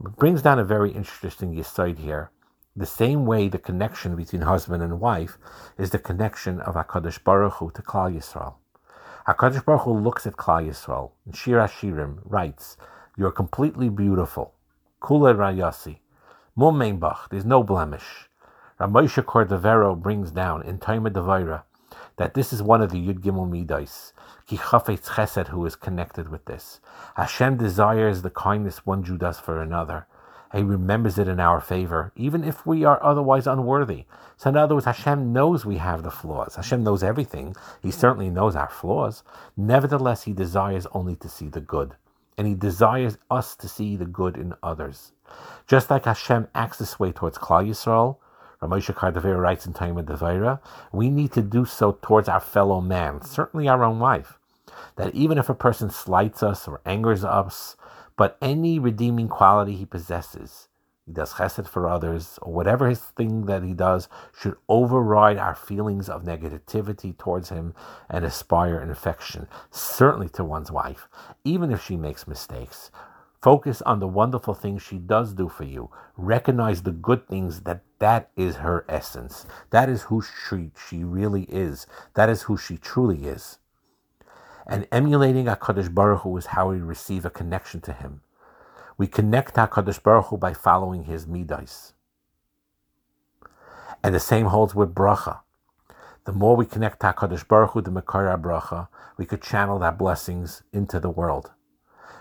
It 0.03 0.17
brings 0.17 0.41
down 0.41 0.59
a 0.59 0.65
very 0.65 0.91
interesting 0.91 1.57
aside 1.57 1.99
here. 1.99 2.31
The 2.75 2.85
same 2.85 3.25
way 3.25 3.47
the 3.47 3.59
connection 3.59 4.17
between 4.17 4.41
husband 4.41 4.83
and 4.83 4.99
wife 4.99 5.37
is 5.77 5.91
the 5.91 5.97
connection 5.97 6.59
of 6.59 6.75
HaKadosh 6.75 7.23
Baruch 7.23 7.53
Hu 7.53 7.71
to 7.71 7.81
Klal 7.81 8.13
Yisrael. 8.13 8.55
HaKadosh 9.25 9.63
Baruch 9.63 9.83
Hu 9.83 9.97
looks 9.97 10.27
at 10.27 10.35
Klal 10.35 10.67
Yisrael 10.67 11.11
and 11.25 11.33
Shir 11.33 11.59
Hashirim 11.59 12.19
writes, 12.25 12.75
You're 13.15 13.31
completely 13.31 13.87
beautiful. 13.87 14.53
Kula 15.01 15.33
Rayasi. 15.33 15.99
Mumeinbach, 16.57 17.29
there's 17.29 17.45
no 17.45 17.63
blemish. 17.63 18.27
Ramosha 18.81 19.23
Cordovero 19.23 19.97
brings 19.97 20.31
down 20.31 20.61
in 20.63 20.77
Tomer 20.77 21.09
Devorah 21.09 21.63
that 22.17 22.33
this 22.33 22.53
is 22.53 22.63
one 22.63 22.81
of 22.81 22.91
the 22.91 22.97
Yud 22.97 23.19
Gimel 23.19 23.49
Midas, 23.49 24.13
Ki 24.47 24.57
Chafetz 24.57 25.09
Chesed, 25.09 25.47
who 25.47 25.65
is 25.65 25.75
connected 25.75 26.29
with 26.29 26.45
this. 26.45 26.79
Hashem 27.15 27.57
desires 27.57 28.21
the 28.21 28.29
kindness 28.29 28.85
one 28.85 29.03
Jew 29.03 29.17
does 29.17 29.39
for 29.39 29.61
another. 29.61 30.07
He 30.53 30.63
remembers 30.63 31.17
it 31.17 31.27
in 31.27 31.39
our 31.39 31.59
favor, 31.59 32.13
even 32.15 32.43
if 32.43 32.65
we 32.65 32.85
are 32.85 33.03
otherwise 33.03 33.45
unworthy. 33.45 34.05
So, 34.37 34.49
in 34.49 34.57
other 34.57 34.75
words, 34.75 34.85
Hashem 34.85 35.33
knows 35.33 35.65
we 35.65 35.77
have 35.77 36.03
the 36.03 36.11
flaws. 36.11 36.55
Hashem 36.55 36.83
knows 36.83 37.03
everything. 37.03 37.55
He 37.81 37.91
certainly 37.91 38.29
knows 38.29 38.55
our 38.55 38.69
flaws. 38.69 39.23
Nevertheless, 39.57 40.23
He 40.23 40.31
desires 40.31 40.87
only 40.93 41.15
to 41.17 41.27
see 41.27 41.49
the 41.49 41.59
good. 41.59 41.95
And 42.37 42.47
He 42.47 42.53
desires 42.53 43.17
us 43.29 43.55
to 43.57 43.67
see 43.67 43.97
the 43.97 44.05
good 44.05 44.37
in 44.37 44.53
others. 44.63 45.11
Just 45.67 45.89
like 45.89 46.05
Hashem 46.05 46.47
acts 46.55 46.77
this 46.77 46.99
way 46.99 47.11
towards 47.11 47.37
Klal 47.37 47.67
Yisrael, 47.67 48.17
Ramosha 48.65 48.93
Cordovero 48.93 49.39
writes 49.39 49.65
in 49.65 49.73
Tomer 49.73 50.03
Devorah, 50.03 50.59
we 50.91 51.09
need 51.09 51.31
to 51.33 51.41
do 51.41 51.65
so 51.65 51.97
towards 52.01 52.27
our 52.27 52.39
fellow 52.39 52.81
man, 52.81 53.21
certainly 53.21 53.67
our 53.67 53.83
own 53.83 53.99
wife. 53.99 54.39
That 54.95 55.13
even 55.13 55.37
if 55.37 55.49
a 55.49 55.53
person 55.53 55.89
slights 55.89 56.41
us 56.41 56.67
or 56.67 56.81
angers 56.85 57.23
us, 57.23 57.75
but 58.17 58.37
any 58.41 58.79
redeeming 58.79 59.27
quality 59.27 59.75
he 59.75 59.85
possesses, 59.85 60.67
he 61.05 61.11
does 61.11 61.33
chesed 61.33 61.67
for 61.67 61.87
others, 61.87 62.39
or 62.41 62.51
whatever 62.51 62.89
his 62.89 62.99
thing 62.99 63.45
that 63.45 63.61
he 63.61 63.73
does 63.73 64.09
should 64.35 64.55
override 64.67 65.37
our 65.37 65.53
feelings 65.53 66.09
of 66.09 66.23
negativity 66.23 67.15
towards 67.15 67.49
him 67.49 67.75
and 68.09 68.25
aspire 68.25 68.81
in 68.81 68.89
affection, 68.89 69.47
certainly 69.69 70.29
to 70.29 70.43
one's 70.43 70.71
wife, 70.71 71.07
even 71.43 71.71
if 71.71 71.83
she 71.83 71.95
makes 71.95 72.27
mistakes. 72.27 72.89
Focus 73.45 73.83
on 73.83 73.99
the 73.99 74.07
wonderful 74.07 74.55
things 74.55 74.81
she 74.81 74.97
does 74.97 75.35
do 75.35 75.49
for 75.49 75.65
you. 75.65 75.91
Recognize 76.17 76.81
the 76.81 76.91
good 76.91 77.27
things 77.27 77.61
that 77.61 77.83
that 77.99 78.31
is 78.35 78.55
her 78.55 78.83
essence. 78.89 79.45
That 79.69 79.87
is 79.87 80.01
who 80.01 80.23
she, 80.23 80.71
she 80.89 81.03
really 81.03 81.43
is. 81.43 81.85
That 82.15 82.27
is 82.27 82.41
who 82.41 82.57
she 82.57 82.75
truly 82.75 83.27
is. 83.27 83.59
And 84.65 84.87
emulating 84.91 85.45
HaKadosh 85.45 85.93
Baruch 85.93 86.21
Hu 86.21 86.35
is 86.37 86.47
how 86.47 86.71
we 86.71 86.79
receive 86.79 87.23
a 87.23 87.29
connection 87.29 87.81
to 87.81 87.93
him. 87.93 88.21
We 88.97 89.05
connect 89.05 89.53
HaKadosh 89.53 90.01
Baruch 90.01 90.25
Hu 90.29 90.37
by 90.37 90.55
following 90.55 91.03
his 91.03 91.27
midas. 91.27 91.93
And 94.03 94.15
the 94.15 94.19
same 94.19 94.47
holds 94.47 94.73
with 94.73 94.95
bracha. 94.95 95.41
The 96.23 96.33
more 96.33 96.55
we 96.55 96.65
connect 96.65 97.01
HaKadosh 97.01 97.47
Baruch 97.47 97.73
Hu, 97.73 97.81
the 97.81 97.91
Makara 97.91 98.41
bracha, 98.41 98.87
we 99.17 99.25
could 99.27 99.43
channel 99.43 99.77
that 99.77 99.99
blessings 99.99 100.63
into 100.73 100.99
the 100.99 101.11
world. 101.11 101.51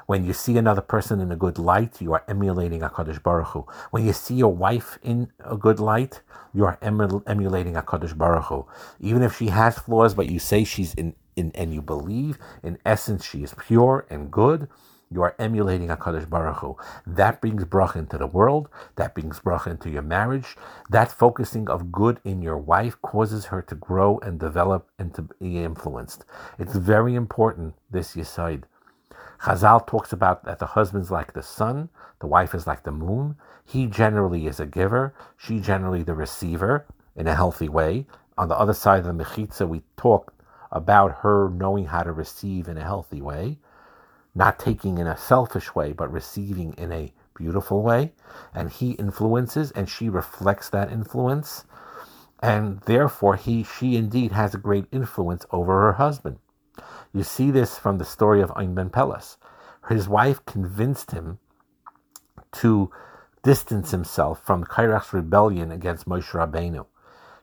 When 0.06 0.24
you 0.24 0.32
see 0.34 0.58
another 0.58 0.82
person 0.82 1.20
in 1.20 1.32
a 1.32 1.36
good 1.36 1.58
light, 1.58 2.00
you 2.02 2.12
are 2.12 2.24
emulating 2.28 2.80
HaKadosh 2.80 3.22
Baruch 3.22 3.48
Hu. 3.48 3.66
When 3.90 4.04
you 4.04 4.12
see 4.12 4.34
your 4.34 4.52
wife 4.52 4.98
in 5.02 5.32
a 5.40 5.56
good 5.56 5.80
light, 5.80 6.20
you 6.52 6.64
are 6.66 6.78
emulating 6.82 7.74
HaKadosh 7.74 8.16
Baruch 8.16 8.44
Hu. 8.44 8.66
Even 9.00 9.22
if 9.22 9.36
she 9.38 9.48
has 9.48 9.78
flaws, 9.78 10.14
but 10.14 10.28
you 10.28 10.38
say 10.38 10.64
she's 10.64 10.92
in, 10.94 11.14
in 11.36 11.52
and 11.54 11.72
you 11.72 11.80
believe, 11.80 12.38
in 12.62 12.78
essence, 12.84 13.24
she 13.24 13.42
is 13.42 13.54
pure 13.58 14.06
and 14.10 14.30
good, 14.30 14.68
you 15.10 15.22
are 15.22 15.34
emulating 15.38 15.88
HaKadosh 15.88 16.28
Baruch 16.28 16.56
Hu. 16.56 16.76
That 17.06 17.40
brings 17.40 17.64
bracha 17.64 17.96
into 17.96 18.18
the 18.18 18.26
world. 18.26 18.68
That 18.96 19.14
brings 19.14 19.38
bracha 19.38 19.68
into 19.68 19.88
your 19.88 20.02
marriage. 20.02 20.56
That 20.90 21.12
focusing 21.12 21.70
of 21.70 21.92
good 21.92 22.20
in 22.24 22.42
your 22.42 22.58
wife 22.58 23.00
causes 23.00 23.46
her 23.46 23.62
to 23.62 23.74
grow 23.74 24.18
and 24.18 24.40
develop 24.40 24.90
and 24.98 25.14
to 25.14 25.22
be 25.22 25.62
influenced. 25.62 26.24
It's 26.58 26.74
very 26.74 27.14
important, 27.14 27.74
this 27.90 28.16
Yisaid. 28.16 28.64
Chazal 29.44 29.86
talks 29.86 30.10
about 30.10 30.44
that 30.44 30.58
the 30.58 30.64
husband's 30.64 31.10
like 31.10 31.34
the 31.34 31.42
sun, 31.42 31.90
the 32.20 32.26
wife 32.26 32.54
is 32.54 32.66
like 32.66 32.82
the 32.82 32.90
moon. 32.90 33.36
He 33.62 33.86
generally 33.86 34.46
is 34.46 34.58
a 34.58 34.64
giver, 34.64 35.12
she 35.36 35.60
generally 35.60 36.02
the 36.02 36.14
receiver 36.14 36.86
in 37.14 37.26
a 37.26 37.34
healthy 37.34 37.68
way. 37.68 38.06
On 38.38 38.48
the 38.48 38.58
other 38.58 38.72
side 38.72 39.00
of 39.00 39.04
the 39.04 39.24
mechitza, 39.24 39.68
we 39.68 39.82
talk 39.98 40.32
about 40.72 41.18
her 41.18 41.50
knowing 41.50 41.84
how 41.84 42.02
to 42.02 42.12
receive 42.12 42.68
in 42.68 42.78
a 42.78 42.84
healthy 42.84 43.20
way, 43.20 43.58
not 44.34 44.58
taking 44.58 44.96
in 44.96 45.06
a 45.06 45.16
selfish 45.16 45.74
way, 45.74 45.92
but 45.92 46.10
receiving 46.10 46.72
in 46.78 46.90
a 46.90 47.12
beautiful 47.36 47.82
way. 47.82 48.12
And 48.54 48.70
he 48.70 48.92
influences 48.92 49.70
and 49.72 49.90
she 49.90 50.08
reflects 50.08 50.70
that 50.70 50.90
influence. 50.90 51.66
And 52.42 52.80
therefore, 52.80 53.36
he, 53.36 53.62
she 53.62 53.96
indeed 53.96 54.32
has 54.32 54.54
a 54.54 54.58
great 54.58 54.86
influence 54.90 55.44
over 55.50 55.82
her 55.82 55.92
husband. 55.92 56.38
You 57.14 57.22
see 57.22 57.52
this 57.52 57.78
from 57.78 57.98
the 57.98 58.04
story 58.04 58.42
of 58.42 58.52
Ein 58.56 58.74
Ben 58.74 58.90
Peles. 58.90 59.38
His 59.88 60.08
wife 60.08 60.44
convinced 60.46 61.12
him 61.12 61.38
to 62.54 62.90
distance 63.44 63.92
himself 63.92 64.44
from 64.44 64.64
Korach's 64.64 65.12
rebellion 65.12 65.70
against 65.70 66.08
Moshe 66.08 66.32
Rabbeinu. 66.32 66.86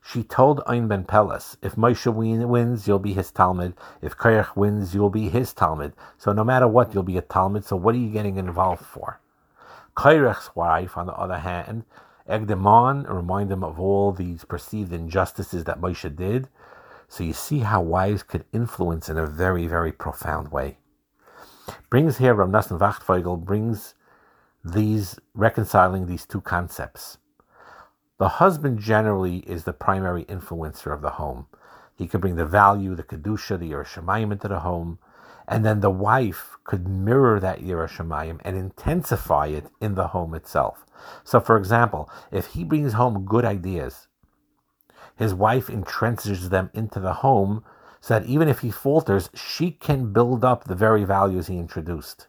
She 0.02 0.24
told 0.24 0.62
Ein 0.68 0.90
ben 0.90 1.06
Peles, 1.06 1.56
if 1.62 1.76
Moshe 1.76 2.12
wins, 2.12 2.88
you'll 2.88 3.00
be 3.00 3.14
his 3.14 3.32
talmid. 3.32 3.74
If 4.02 4.18
Korach 4.18 4.58
wins, 4.58 4.94
you'll 4.94 5.12
be 5.12 5.30
his 5.30 5.54
talmid. 5.54 5.94
So 6.18 6.34
no 6.34 6.44
matter 6.44 6.68
what, 6.68 6.94
you'll 6.94 7.04
be 7.04 7.18
a 7.18 7.22
talmid. 7.22 7.64
So 7.64 7.78
what 7.78 7.96
are 7.96 8.00
you 8.00 8.10
getting 8.10 8.38
involved 8.38 8.84
for? 8.84 9.22
Korach's 9.96 10.54
wife, 10.54 10.98
on 10.98 11.06
the 11.06 11.14
other 11.14 11.38
hand, 11.38 11.86
egged 12.28 12.52
him 12.52 12.68
on 12.68 13.04
reminded 13.04 13.54
him 13.54 13.64
of 13.64 13.80
all 13.80 14.12
these 14.12 14.44
perceived 14.44 14.92
injustices 14.92 15.64
that 15.64 15.80
Moshe 15.80 16.14
did. 16.16 16.50
So 17.12 17.26
you 17.26 17.34
see 17.34 17.60
how 17.60 17.82
wives 17.82 18.24
could 18.24 18.46
influence 18.54 19.10
in 19.10 19.18
a 19.18 19.28
very, 19.28 19.68
very 19.68 19.92
profound 19.92 20.50
way. 20.50 20.78
Brings 21.90 22.20
here 22.20 22.34
Rav 22.34 22.48
Nosson 22.48 22.80
Wachtfogel 22.80 23.44
brings 23.44 23.96
these 24.64 25.20
reconciling 25.34 26.06
these 26.06 26.26
two 26.26 26.40
concepts. 26.40 27.18
The 28.18 28.30
husband 28.40 28.80
generally 28.80 29.40
is 29.40 29.66
the 29.66 29.74
primary 29.74 30.24
influencer 30.24 30.94
of 30.94 31.02
the 31.02 31.10
home. 31.10 31.48
He 31.94 32.08
could 32.08 32.22
bring 32.22 32.38
the 32.38 32.46
value, 32.46 32.96
the 32.96 33.04
kedusha, 33.04 33.60
the 33.60 33.72
yiras 33.72 33.88
Shamayim 33.88 34.32
into 34.32 34.48
the 34.48 34.62
home, 34.62 34.98
and 35.50 35.66
then 35.66 35.82
the 35.82 35.90
wife 35.90 36.56
could 36.64 36.88
mirror 36.88 37.42
that 37.42 37.60
yiras 37.60 37.90
Shamayim 37.90 38.40
and 38.46 38.56
intensify 38.56 39.48
it 39.48 39.66
in 39.82 39.96
the 39.96 40.08
home 40.08 40.34
itself. 40.34 40.86
So, 41.26 41.42
for 41.42 41.58
example, 41.58 42.10
if 42.32 42.46
he 42.46 42.64
brings 42.64 42.94
home 42.94 43.26
good 43.26 43.44
ideas, 43.44 44.08
his 45.22 45.36
wife 45.36 45.68
entrenches 45.68 46.50
them 46.50 46.72
into 46.74 47.00
the 47.00 47.14
home 47.14 47.64
so 48.00 48.16
that 48.18 48.26
even 48.26 48.48
if 48.48 48.62
he 48.62 48.72
falters, 48.72 49.30
she 49.36 49.70
can 49.70 50.12
build 50.12 50.44
up 50.44 50.64
the 50.64 50.74
very 50.74 51.04
values 51.04 51.46
he 51.46 51.60
introduced. 51.60 52.26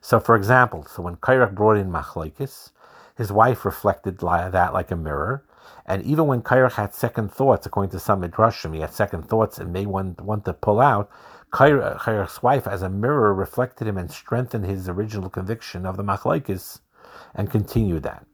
So, 0.00 0.18
for 0.18 0.34
example, 0.34 0.86
so 0.86 1.02
when 1.02 1.16
Korach 1.16 1.54
brought 1.54 1.76
in 1.76 1.92
Machlaikis, 1.92 2.70
his 3.18 3.30
wife 3.30 3.66
reflected 3.66 4.16
that 4.16 4.72
like 4.72 4.90
a 4.90 4.96
mirror. 4.96 5.44
And 5.84 6.02
even 6.04 6.26
when 6.26 6.40
Korach 6.40 6.72
had 6.72 6.94
second 6.94 7.30
thoughts, 7.30 7.66
according 7.66 7.90
to 7.90 8.00
some 8.00 8.22
Midrashim, 8.22 8.74
he 8.74 8.80
had 8.80 8.94
second 8.94 9.28
thoughts 9.28 9.58
and 9.58 9.70
may 9.70 9.84
want, 9.84 10.18
want 10.22 10.46
to 10.46 10.54
pull 10.54 10.80
out, 10.80 11.10
Korach's 11.52 12.42
wife, 12.42 12.66
as 12.66 12.80
a 12.80 12.88
mirror, 12.88 13.34
reflected 13.34 13.86
him 13.86 13.98
and 13.98 14.10
strengthened 14.10 14.64
his 14.64 14.88
original 14.88 15.28
conviction 15.28 15.84
of 15.84 15.98
the 15.98 16.02
Machlaikis 16.02 16.80
and 17.34 17.50
continued 17.50 18.04
that 18.04 18.24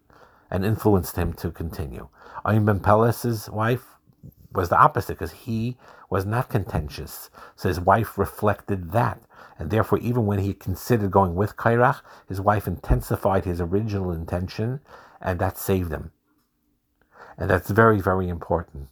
and 0.50 0.64
influenced 0.64 1.16
him 1.16 1.32
to 1.34 1.50
continue. 1.50 2.08
Ayin 2.44 2.64
ben 2.64 2.80
Peles's 2.80 3.48
wife 3.50 3.84
was 4.52 4.68
the 4.68 4.78
opposite 4.78 5.18
because 5.18 5.32
he 5.32 5.76
was 6.10 6.24
not 6.24 6.48
contentious. 6.48 7.30
So 7.54 7.68
his 7.68 7.80
wife 7.80 8.16
reflected 8.16 8.92
that. 8.92 9.20
And 9.58 9.70
therefore, 9.70 9.98
even 9.98 10.26
when 10.26 10.38
he 10.38 10.54
considered 10.54 11.10
going 11.10 11.34
with 11.34 11.56
Korach, 11.56 12.00
his 12.28 12.40
wife 12.40 12.66
intensified 12.66 13.44
his 13.44 13.60
original 13.60 14.12
intention, 14.12 14.80
and 15.20 15.38
that 15.40 15.58
saved 15.58 15.90
him. 15.90 16.12
And 17.36 17.50
that's 17.50 17.70
very, 17.70 18.00
very 18.00 18.28
important. 18.28 18.88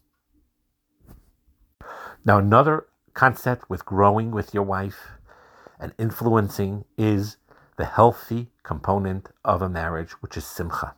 Now, 2.24 2.38
another 2.38 2.86
concept 3.14 3.70
with 3.70 3.84
growing 3.84 4.32
with 4.32 4.52
your 4.52 4.64
wife 4.64 5.12
and 5.78 5.92
influencing 5.98 6.84
is 6.98 7.36
the 7.76 7.84
healthy 7.84 8.48
component 8.62 9.28
of 9.44 9.62
a 9.62 9.68
marriage, 9.68 10.12
which 10.20 10.36
is 10.36 10.44
simcha. 10.44 10.94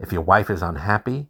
If 0.00 0.12
your 0.12 0.22
wife 0.22 0.50
is 0.50 0.62
unhappy, 0.62 1.28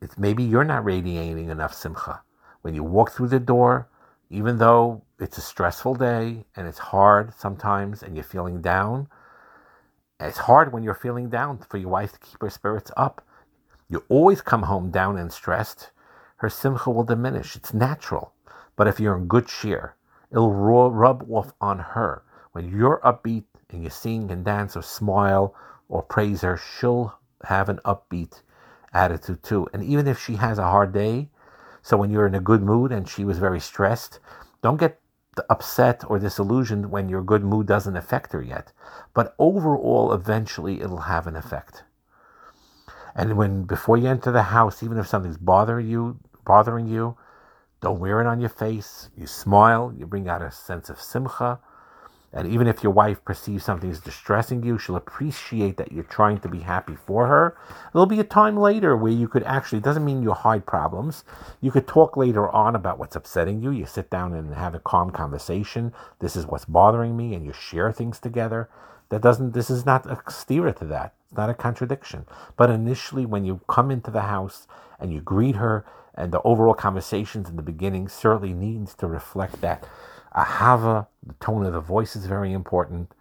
it's 0.00 0.18
maybe 0.18 0.42
you're 0.42 0.64
not 0.64 0.84
radiating 0.84 1.50
enough 1.50 1.74
simcha. 1.74 2.22
When 2.62 2.74
you 2.74 2.82
walk 2.82 3.12
through 3.12 3.28
the 3.28 3.40
door, 3.40 3.88
even 4.30 4.58
though 4.58 5.02
it's 5.18 5.38
a 5.38 5.42
stressful 5.42 5.96
day 5.96 6.44
and 6.56 6.66
it's 6.66 6.78
hard 6.78 7.34
sometimes 7.34 8.02
and 8.02 8.14
you're 8.14 8.24
feeling 8.24 8.60
down, 8.60 9.08
it's 10.18 10.38
hard 10.38 10.72
when 10.72 10.82
you're 10.82 10.94
feeling 10.94 11.28
down 11.28 11.58
for 11.68 11.78
your 11.78 11.88
wife 11.90 12.12
to 12.12 12.18
keep 12.18 12.40
her 12.40 12.50
spirits 12.50 12.90
up. 12.96 13.26
You 13.88 14.04
always 14.08 14.40
come 14.40 14.62
home 14.62 14.90
down 14.90 15.18
and 15.18 15.32
stressed, 15.32 15.90
her 16.36 16.48
simcha 16.48 16.90
will 16.90 17.04
diminish. 17.04 17.56
It's 17.56 17.74
natural. 17.74 18.32
But 18.76 18.86
if 18.86 19.00
you're 19.00 19.16
in 19.16 19.26
good 19.26 19.46
cheer, 19.46 19.96
it'll 20.30 20.52
rub 20.52 21.30
off 21.30 21.52
on 21.60 21.78
her. 21.78 22.22
When 22.52 22.68
you're 22.68 23.00
upbeat 23.04 23.44
and 23.70 23.82
you 23.82 23.90
sing 23.90 24.30
and 24.30 24.44
dance 24.44 24.76
or 24.76 24.82
smile 24.82 25.54
or 25.88 26.02
praise 26.02 26.40
her, 26.42 26.56
she'll 26.56 27.19
have 27.44 27.68
an 27.68 27.80
upbeat 27.84 28.42
attitude 28.92 29.42
too. 29.42 29.68
And 29.72 29.82
even 29.82 30.06
if 30.06 30.20
she 30.20 30.36
has 30.36 30.58
a 30.58 30.64
hard 30.64 30.92
day, 30.92 31.28
so 31.82 31.96
when 31.96 32.10
you're 32.10 32.26
in 32.26 32.34
a 32.34 32.40
good 32.40 32.62
mood 32.62 32.92
and 32.92 33.08
she 33.08 33.24
was 33.24 33.38
very 33.38 33.60
stressed, 33.60 34.18
don't 34.62 34.76
get 34.76 35.00
upset 35.48 36.02
or 36.08 36.18
disillusioned 36.18 36.90
when 36.90 37.08
your 37.08 37.22
good 37.22 37.42
mood 37.44 37.66
doesn't 37.66 37.96
affect 37.96 38.32
her 38.32 38.42
yet. 38.42 38.72
But 39.14 39.34
overall, 39.38 40.12
eventually, 40.12 40.80
it'll 40.80 40.98
have 40.98 41.26
an 41.26 41.36
effect. 41.36 41.84
And 43.14 43.36
when 43.36 43.64
before 43.64 43.96
you 43.96 44.08
enter 44.08 44.30
the 44.30 44.42
house, 44.42 44.82
even 44.82 44.98
if 44.98 45.08
something's 45.08 45.38
bothering 45.38 45.88
you, 45.88 46.18
bothering 46.44 46.86
you, 46.86 47.16
don't 47.80 48.00
wear 48.00 48.20
it 48.20 48.26
on 48.26 48.40
your 48.40 48.50
face. 48.50 49.08
You 49.16 49.26
smile. 49.26 49.92
You 49.96 50.06
bring 50.06 50.28
out 50.28 50.42
a 50.42 50.50
sense 50.50 50.90
of 50.90 51.00
simcha. 51.00 51.60
And 52.32 52.46
even 52.46 52.68
if 52.68 52.82
your 52.82 52.92
wife 52.92 53.24
perceives 53.24 53.64
something 53.64 53.90
is 53.90 54.00
distressing 54.00 54.62
you, 54.62 54.78
she'll 54.78 54.94
appreciate 54.94 55.76
that 55.78 55.90
you're 55.90 56.04
trying 56.04 56.38
to 56.38 56.48
be 56.48 56.60
happy 56.60 56.94
for 56.94 57.26
her. 57.26 57.56
There'll 57.92 58.06
be 58.06 58.20
a 58.20 58.24
time 58.24 58.56
later 58.56 58.96
where 58.96 59.10
you 59.10 59.26
could 59.26 59.42
actually, 59.42 59.78
it 59.78 59.84
doesn't 59.84 60.04
mean 60.04 60.22
you 60.22 60.32
hide 60.32 60.64
problems. 60.64 61.24
You 61.60 61.72
could 61.72 61.88
talk 61.88 62.16
later 62.16 62.48
on 62.48 62.76
about 62.76 62.98
what's 63.00 63.16
upsetting 63.16 63.60
you. 63.60 63.72
You 63.72 63.84
sit 63.84 64.10
down 64.10 64.32
and 64.34 64.54
have 64.54 64.76
a 64.76 64.80
calm 64.80 65.10
conversation. 65.10 65.92
This 66.20 66.36
is 66.36 66.46
what's 66.46 66.66
bothering 66.66 67.16
me, 67.16 67.34
and 67.34 67.44
you 67.44 67.52
share 67.52 67.90
things 67.90 68.20
together. 68.20 68.68
That 69.08 69.22
doesn't, 69.22 69.52
this 69.52 69.68
is 69.68 69.84
not 69.84 70.06
a 70.06 70.14
stira 70.30 70.76
to 70.76 70.84
that. 70.84 71.14
It's 71.24 71.36
not 71.36 71.50
a 71.50 71.54
contradiction. 71.54 72.26
But 72.56 72.70
initially, 72.70 73.26
when 73.26 73.44
you 73.44 73.60
come 73.68 73.90
into 73.90 74.12
the 74.12 74.22
house 74.22 74.68
and 75.00 75.12
you 75.12 75.20
greet 75.20 75.56
her, 75.56 75.84
and 76.14 76.32
the 76.32 76.42
overall 76.42 76.74
conversations 76.74 77.48
in 77.48 77.56
the 77.56 77.62
beginning 77.62 78.08
certainly 78.08 78.52
needs 78.52 78.94
to 78.94 79.06
reflect 79.06 79.60
that 79.62 79.86
ahava, 80.34 81.06
the 81.26 81.34
tone 81.34 81.64
of 81.64 81.72
the 81.72 81.80
voice 81.80 82.16
is 82.16 82.26
very 82.26 82.52
important, 82.52 83.12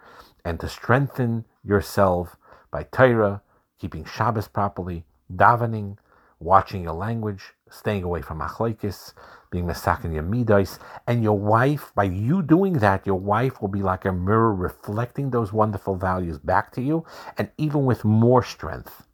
and 0.45 0.59
to 0.59 0.67
strengthen 0.69 1.45
yourself 1.63 2.37
by 2.71 2.83
Torah, 2.83 3.41
keeping 3.79 4.05
Shabbos 4.05 4.47
properly, 4.47 5.05
davening, 5.33 5.97
watching 6.39 6.83
your 6.83 6.93
language, 6.93 7.53
staying 7.69 8.03
away 8.03 8.21
from 8.21 8.39
achlaikis, 8.39 9.13
being 9.51 9.65
masakin 9.65 10.13
your 10.13 10.23
midais, 10.23 10.79
and 11.07 11.23
your 11.23 11.37
wife, 11.37 11.91
by 11.95 12.03
you 12.03 12.41
doing 12.41 12.73
that, 12.73 13.05
your 13.05 13.19
wife 13.19 13.61
will 13.61 13.67
be 13.67 13.81
like 13.81 14.05
a 14.05 14.11
mirror 14.11 14.53
reflecting 14.53 15.31
those 15.31 15.51
wonderful 15.51 15.95
values 15.95 16.37
back 16.37 16.71
to 16.71 16.81
you, 16.81 17.05
and 17.37 17.49
even 17.57 17.85
with 17.85 18.05
more 18.05 18.43
strength. 18.43 19.05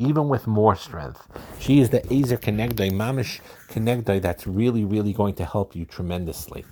Even 0.00 0.28
with 0.28 0.48
more 0.48 0.74
strength. 0.74 1.28
She 1.60 1.78
is 1.78 1.90
the 1.90 2.04
Ezer 2.12 2.36
Kenegdai, 2.36 2.90
Mamish 2.90 3.38
Kenegdai, 3.68 4.20
that's 4.20 4.44
really, 4.44 4.84
really 4.84 5.12
going 5.12 5.34
to 5.34 5.44
help 5.44 5.76
you 5.76 5.84
tremendously. 5.84 6.64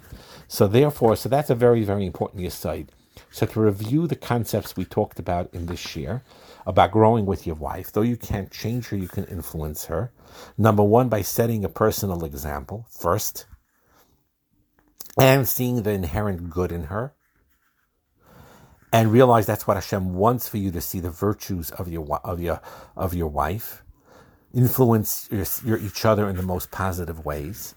So 0.53 0.69
therefore, 0.69 1.17
so 1.17 1.31
that's 1.31 1.49
a 1.49 1.55
very, 1.55 1.83
very 1.83 2.05
important 2.05 2.45
aside. 2.45 2.93
So 3.31 3.47
to 3.47 3.61
review 3.63 4.07
the 4.07 4.17
concepts 4.17 4.77
we 4.77 4.85
talked 4.85 5.19
about 5.19 5.49
in 5.55 5.65
this 5.65 5.97
year 5.97 6.25
about 6.67 6.93
growing 6.93 7.25
with 7.25 7.47
your 7.47 7.57
wife, 7.57 7.91
though 7.91 8.03
you 8.03 8.19
can't 8.19 8.51
change 8.51 8.89
her, 8.89 8.97
you 8.99 9.09
can 9.09 9.25
influence 9.25 9.87
her. 9.87 10.13
Number 10.59 10.83
one, 10.85 11.09
by 11.09 11.23
setting 11.23 11.65
a 11.65 11.71
personal 11.71 12.23
example 12.23 12.85
first, 12.91 13.47
and 15.19 15.49
seeing 15.49 15.85
the 15.85 15.91
inherent 15.93 16.51
good 16.51 16.71
in 16.71 16.85
her, 16.85 17.15
and 18.93 19.11
realize 19.11 19.47
that's 19.47 19.67
what 19.67 19.79
Hashem 19.79 20.13
wants 20.13 20.51
for 20.51 20.59
you 20.59 20.71
to 20.73 20.83
see 20.83 21.01
the 21.01 21.09
virtues 21.09 21.71
of 21.71 21.89
your 21.89 22.21
of 22.25 22.43
your 22.43 22.61
of 22.95 23.15
your 23.15 23.29
wife. 23.29 23.83
Influence 24.53 25.31
your, 25.31 25.47
your 25.65 25.79
each 25.79 26.05
other 26.05 26.29
in 26.29 26.37
the 26.37 26.43
most 26.43 26.71
positive 26.71 27.25
ways. 27.25 27.75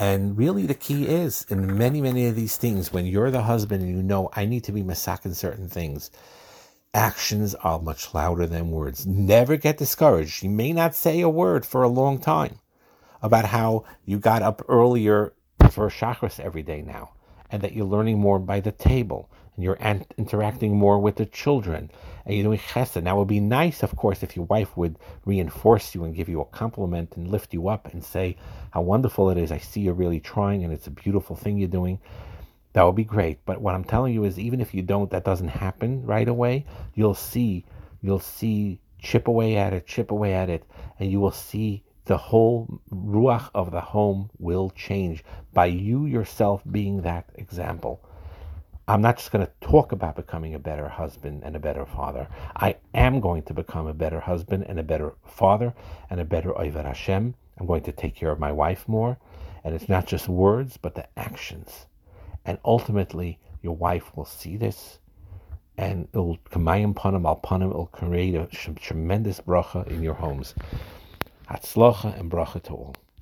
And 0.00 0.38
really, 0.38 0.64
the 0.64 0.72
key 0.72 1.06
is 1.06 1.44
in 1.50 1.76
many, 1.76 2.00
many 2.00 2.26
of 2.26 2.34
these 2.34 2.56
things, 2.56 2.90
when 2.90 3.04
you're 3.04 3.30
the 3.30 3.42
husband 3.42 3.82
and 3.82 3.94
you 3.94 4.02
know, 4.02 4.30
I 4.32 4.46
need 4.46 4.64
to 4.64 4.72
be 4.72 4.82
masakin 4.82 5.36
certain 5.36 5.68
things, 5.68 6.10
actions 6.94 7.54
are 7.56 7.78
much 7.78 8.14
louder 8.14 8.46
than 8.46 8.70
words. 8.70 9.06
Never 9.06 9.58
get 9.58 9.76
discouraged. 9.76 10.42
You 10.42 10.48
may 10.48 10.72
not 10.72 10.94
say 10.94 11.20
a 11.20 11.28
word 11.28 11.66
for 11.66 11.82
a 11.82 11.88
long 11.88 12.18
time 12.18 12.60
about 13.20 13.44
how 13.44 13.84
you 14.06 14.18
got 14.18 14.40
up 14.40 14.62
earlier 14.70 15.34
for 15.70 15.90
Shacharis 15.90 16.40
every 16.40 16.62
day 16.62 16.80
now, 16.80 17.10
and 17.50 17.60
that 17.60 17.74
you're 17.74 17.84
learning 17.84 18.18
more 18.18 18.38
by 18.38 18.60
the 18.60 18.72
table, 18.72 19.30
and 19.54 19.62
you're 19.62 19.78
interacting 20.16 20.78
more 20.78 20.98
with 20.98 21.16
the 21.16 21.26
children, 21.26 21.90
and 22.24 22.34
you're 22.34 22.44
doing 22.44 22.58
chesed. 22.58 23.02
Now, 23.02 23.16
it 23.16 23.18
would 23.20 23.28
be 23.28 23.40
nice, 23.40 23.82
of 23.82 23.96
course, 23.96 24.22
if 24.22 24.36
your 24.36 24.46
wife 24.46 24.76
would 24.76 24.98
reinforce 25.24 25.94
you 25.94 26.04
and 26.04 26.14
give 26.14 26.28
you 26.28 26.40
a 26.40 26.44
compliment 26.44 27.16
and 27.16 27.28
lift 27.28 27.52
you 27.54 27.68
up 27.68 27.92
and 27.92 28.04
say 28.04 28.36
how 28.70 28.82
wonderful 28.82 29.30
it 29.30 29.38
is. 29.38 29.52
I 29.52 29.58
see 29.58 29.80
you're 29.80 29.94
really 29.94 30.20
trying, 30.20 30.64
and 30.64 30.72
it's 30.72 30.86
a 30.86 30.90
beautiful 30.90 31.36
thing 31.36 31.58
you're 31.58 31.68
doing. 31.68 31.98
That 32.72 32.84
would 32.84 32.96
be 32.96 33.04
great. 33.04 33.44
But 33.44 33.60
what 33.60 33.74
I'm 33.74 33.84
telling 33.84 34.14
you 34.14 34.24
is, 34.24 34.38
even 34.38 34.60
if 34.60 34.74
you 34.74 34.82
don't, 34.82 35.10
that 35.10 35.24
doesn't 35.24 35.48
happen 35.48 36.04
right 36.06 36.28
away. 36.28 36.66
You'll 36.94 37.14
see, 37.14 37.64
you'll 38.00 38.20
see, 38.20 38.80
chip 38.98 39.28
away 39.28 39.56
at 39.56 39.72
it, 39.72 39.86
chip 39.86 40.10
away 40.10 40.34
at 40.34 40.50
it, 40.50 40.64
and 40.98 41.10
you 41.10 41.20
will 41.20 41.32
see 41.32 41.82
the 42.04 42.16
whole 42.16 42.80
ruach 42.92 43.50
of 43.54 43.70
the 43.70 43.80
home 43.80 44.30
will 44.38 44.70
change 44.70 45.24
by 45.52 45.66
you 45.66 46.06
yourself 46.06 46.62
being 46.70 47.02
that 47.02 47.30
example. 47.36 48.04
I'm 48.90 49.02
not 49.02 49.18
just 49.18 49.30
going 49.30 49.46
to 49.46 49.52
talk 49.60 49.92
about 49.92 50.16
becoming 50.16 50.56
a 50.56 50.58
better 50.58 50.88
husband 50.88 51.44
and 51.44 51.54
a 51.54 51.60
better 51.60 51.86
father. 51.86 52.26
I 52.56 52.74
am 52.92 53.20
going 53.20 53.44
to 53.44 53.54
become 53.54 53.86
a 53.86 53.94
better 53.94 54.18
husband 54.18 54.64
and 54.66 54.80
a 54.80 54.82
better 54.82 55.12
father 55.24 55.72
and 56.10 56.18
a 56.18 56.24
better 56.24 56.58
Oiver 56.58 56.82
Hashem. 56.82 57.36
I'm 57.58 57.66
going 57.66 57.84
to 57.84 57.92
take 57.92 58.16
care 58.16 58.32
of 58.32 58.40
my 58.40 58.50
wife 58.50 58.88
more. 58.88 59.16
And 59.62 59.76
it's 59.76 59.88
not 59.88 60.08
just 60.08 60.28
words, 60.28 60.76
but 60.76 60.96
the 60.96 61.06
actions. 61.16 61.86
And 62.44 62.58
ultimately, 62.64 63.38
your 63.62 63.76
wife 63.76 64.16
will 64.16 64.24
see 64.24 64.56
this 64.56 64.98
and 65.78 66.08
it'll 66.12 66.38
kamayim 66.50 66.92
panim 66.94 67.24
al 67.24 67.40
panim, 67.44 67.70
it'll 67.70 67.86
create 67.86 68.34
a 68.34 68.46
tremendous 68.74 69.40
bracha 69.40 69.86
in 69.86 70.02
your 70.02 70.14
homes. 70.14 70.56
Hatzlacha 71.48 72.18
and 72.18 72.28
bracha 72.28 72.60
to 72.64 72.72
all. 72.72 72.96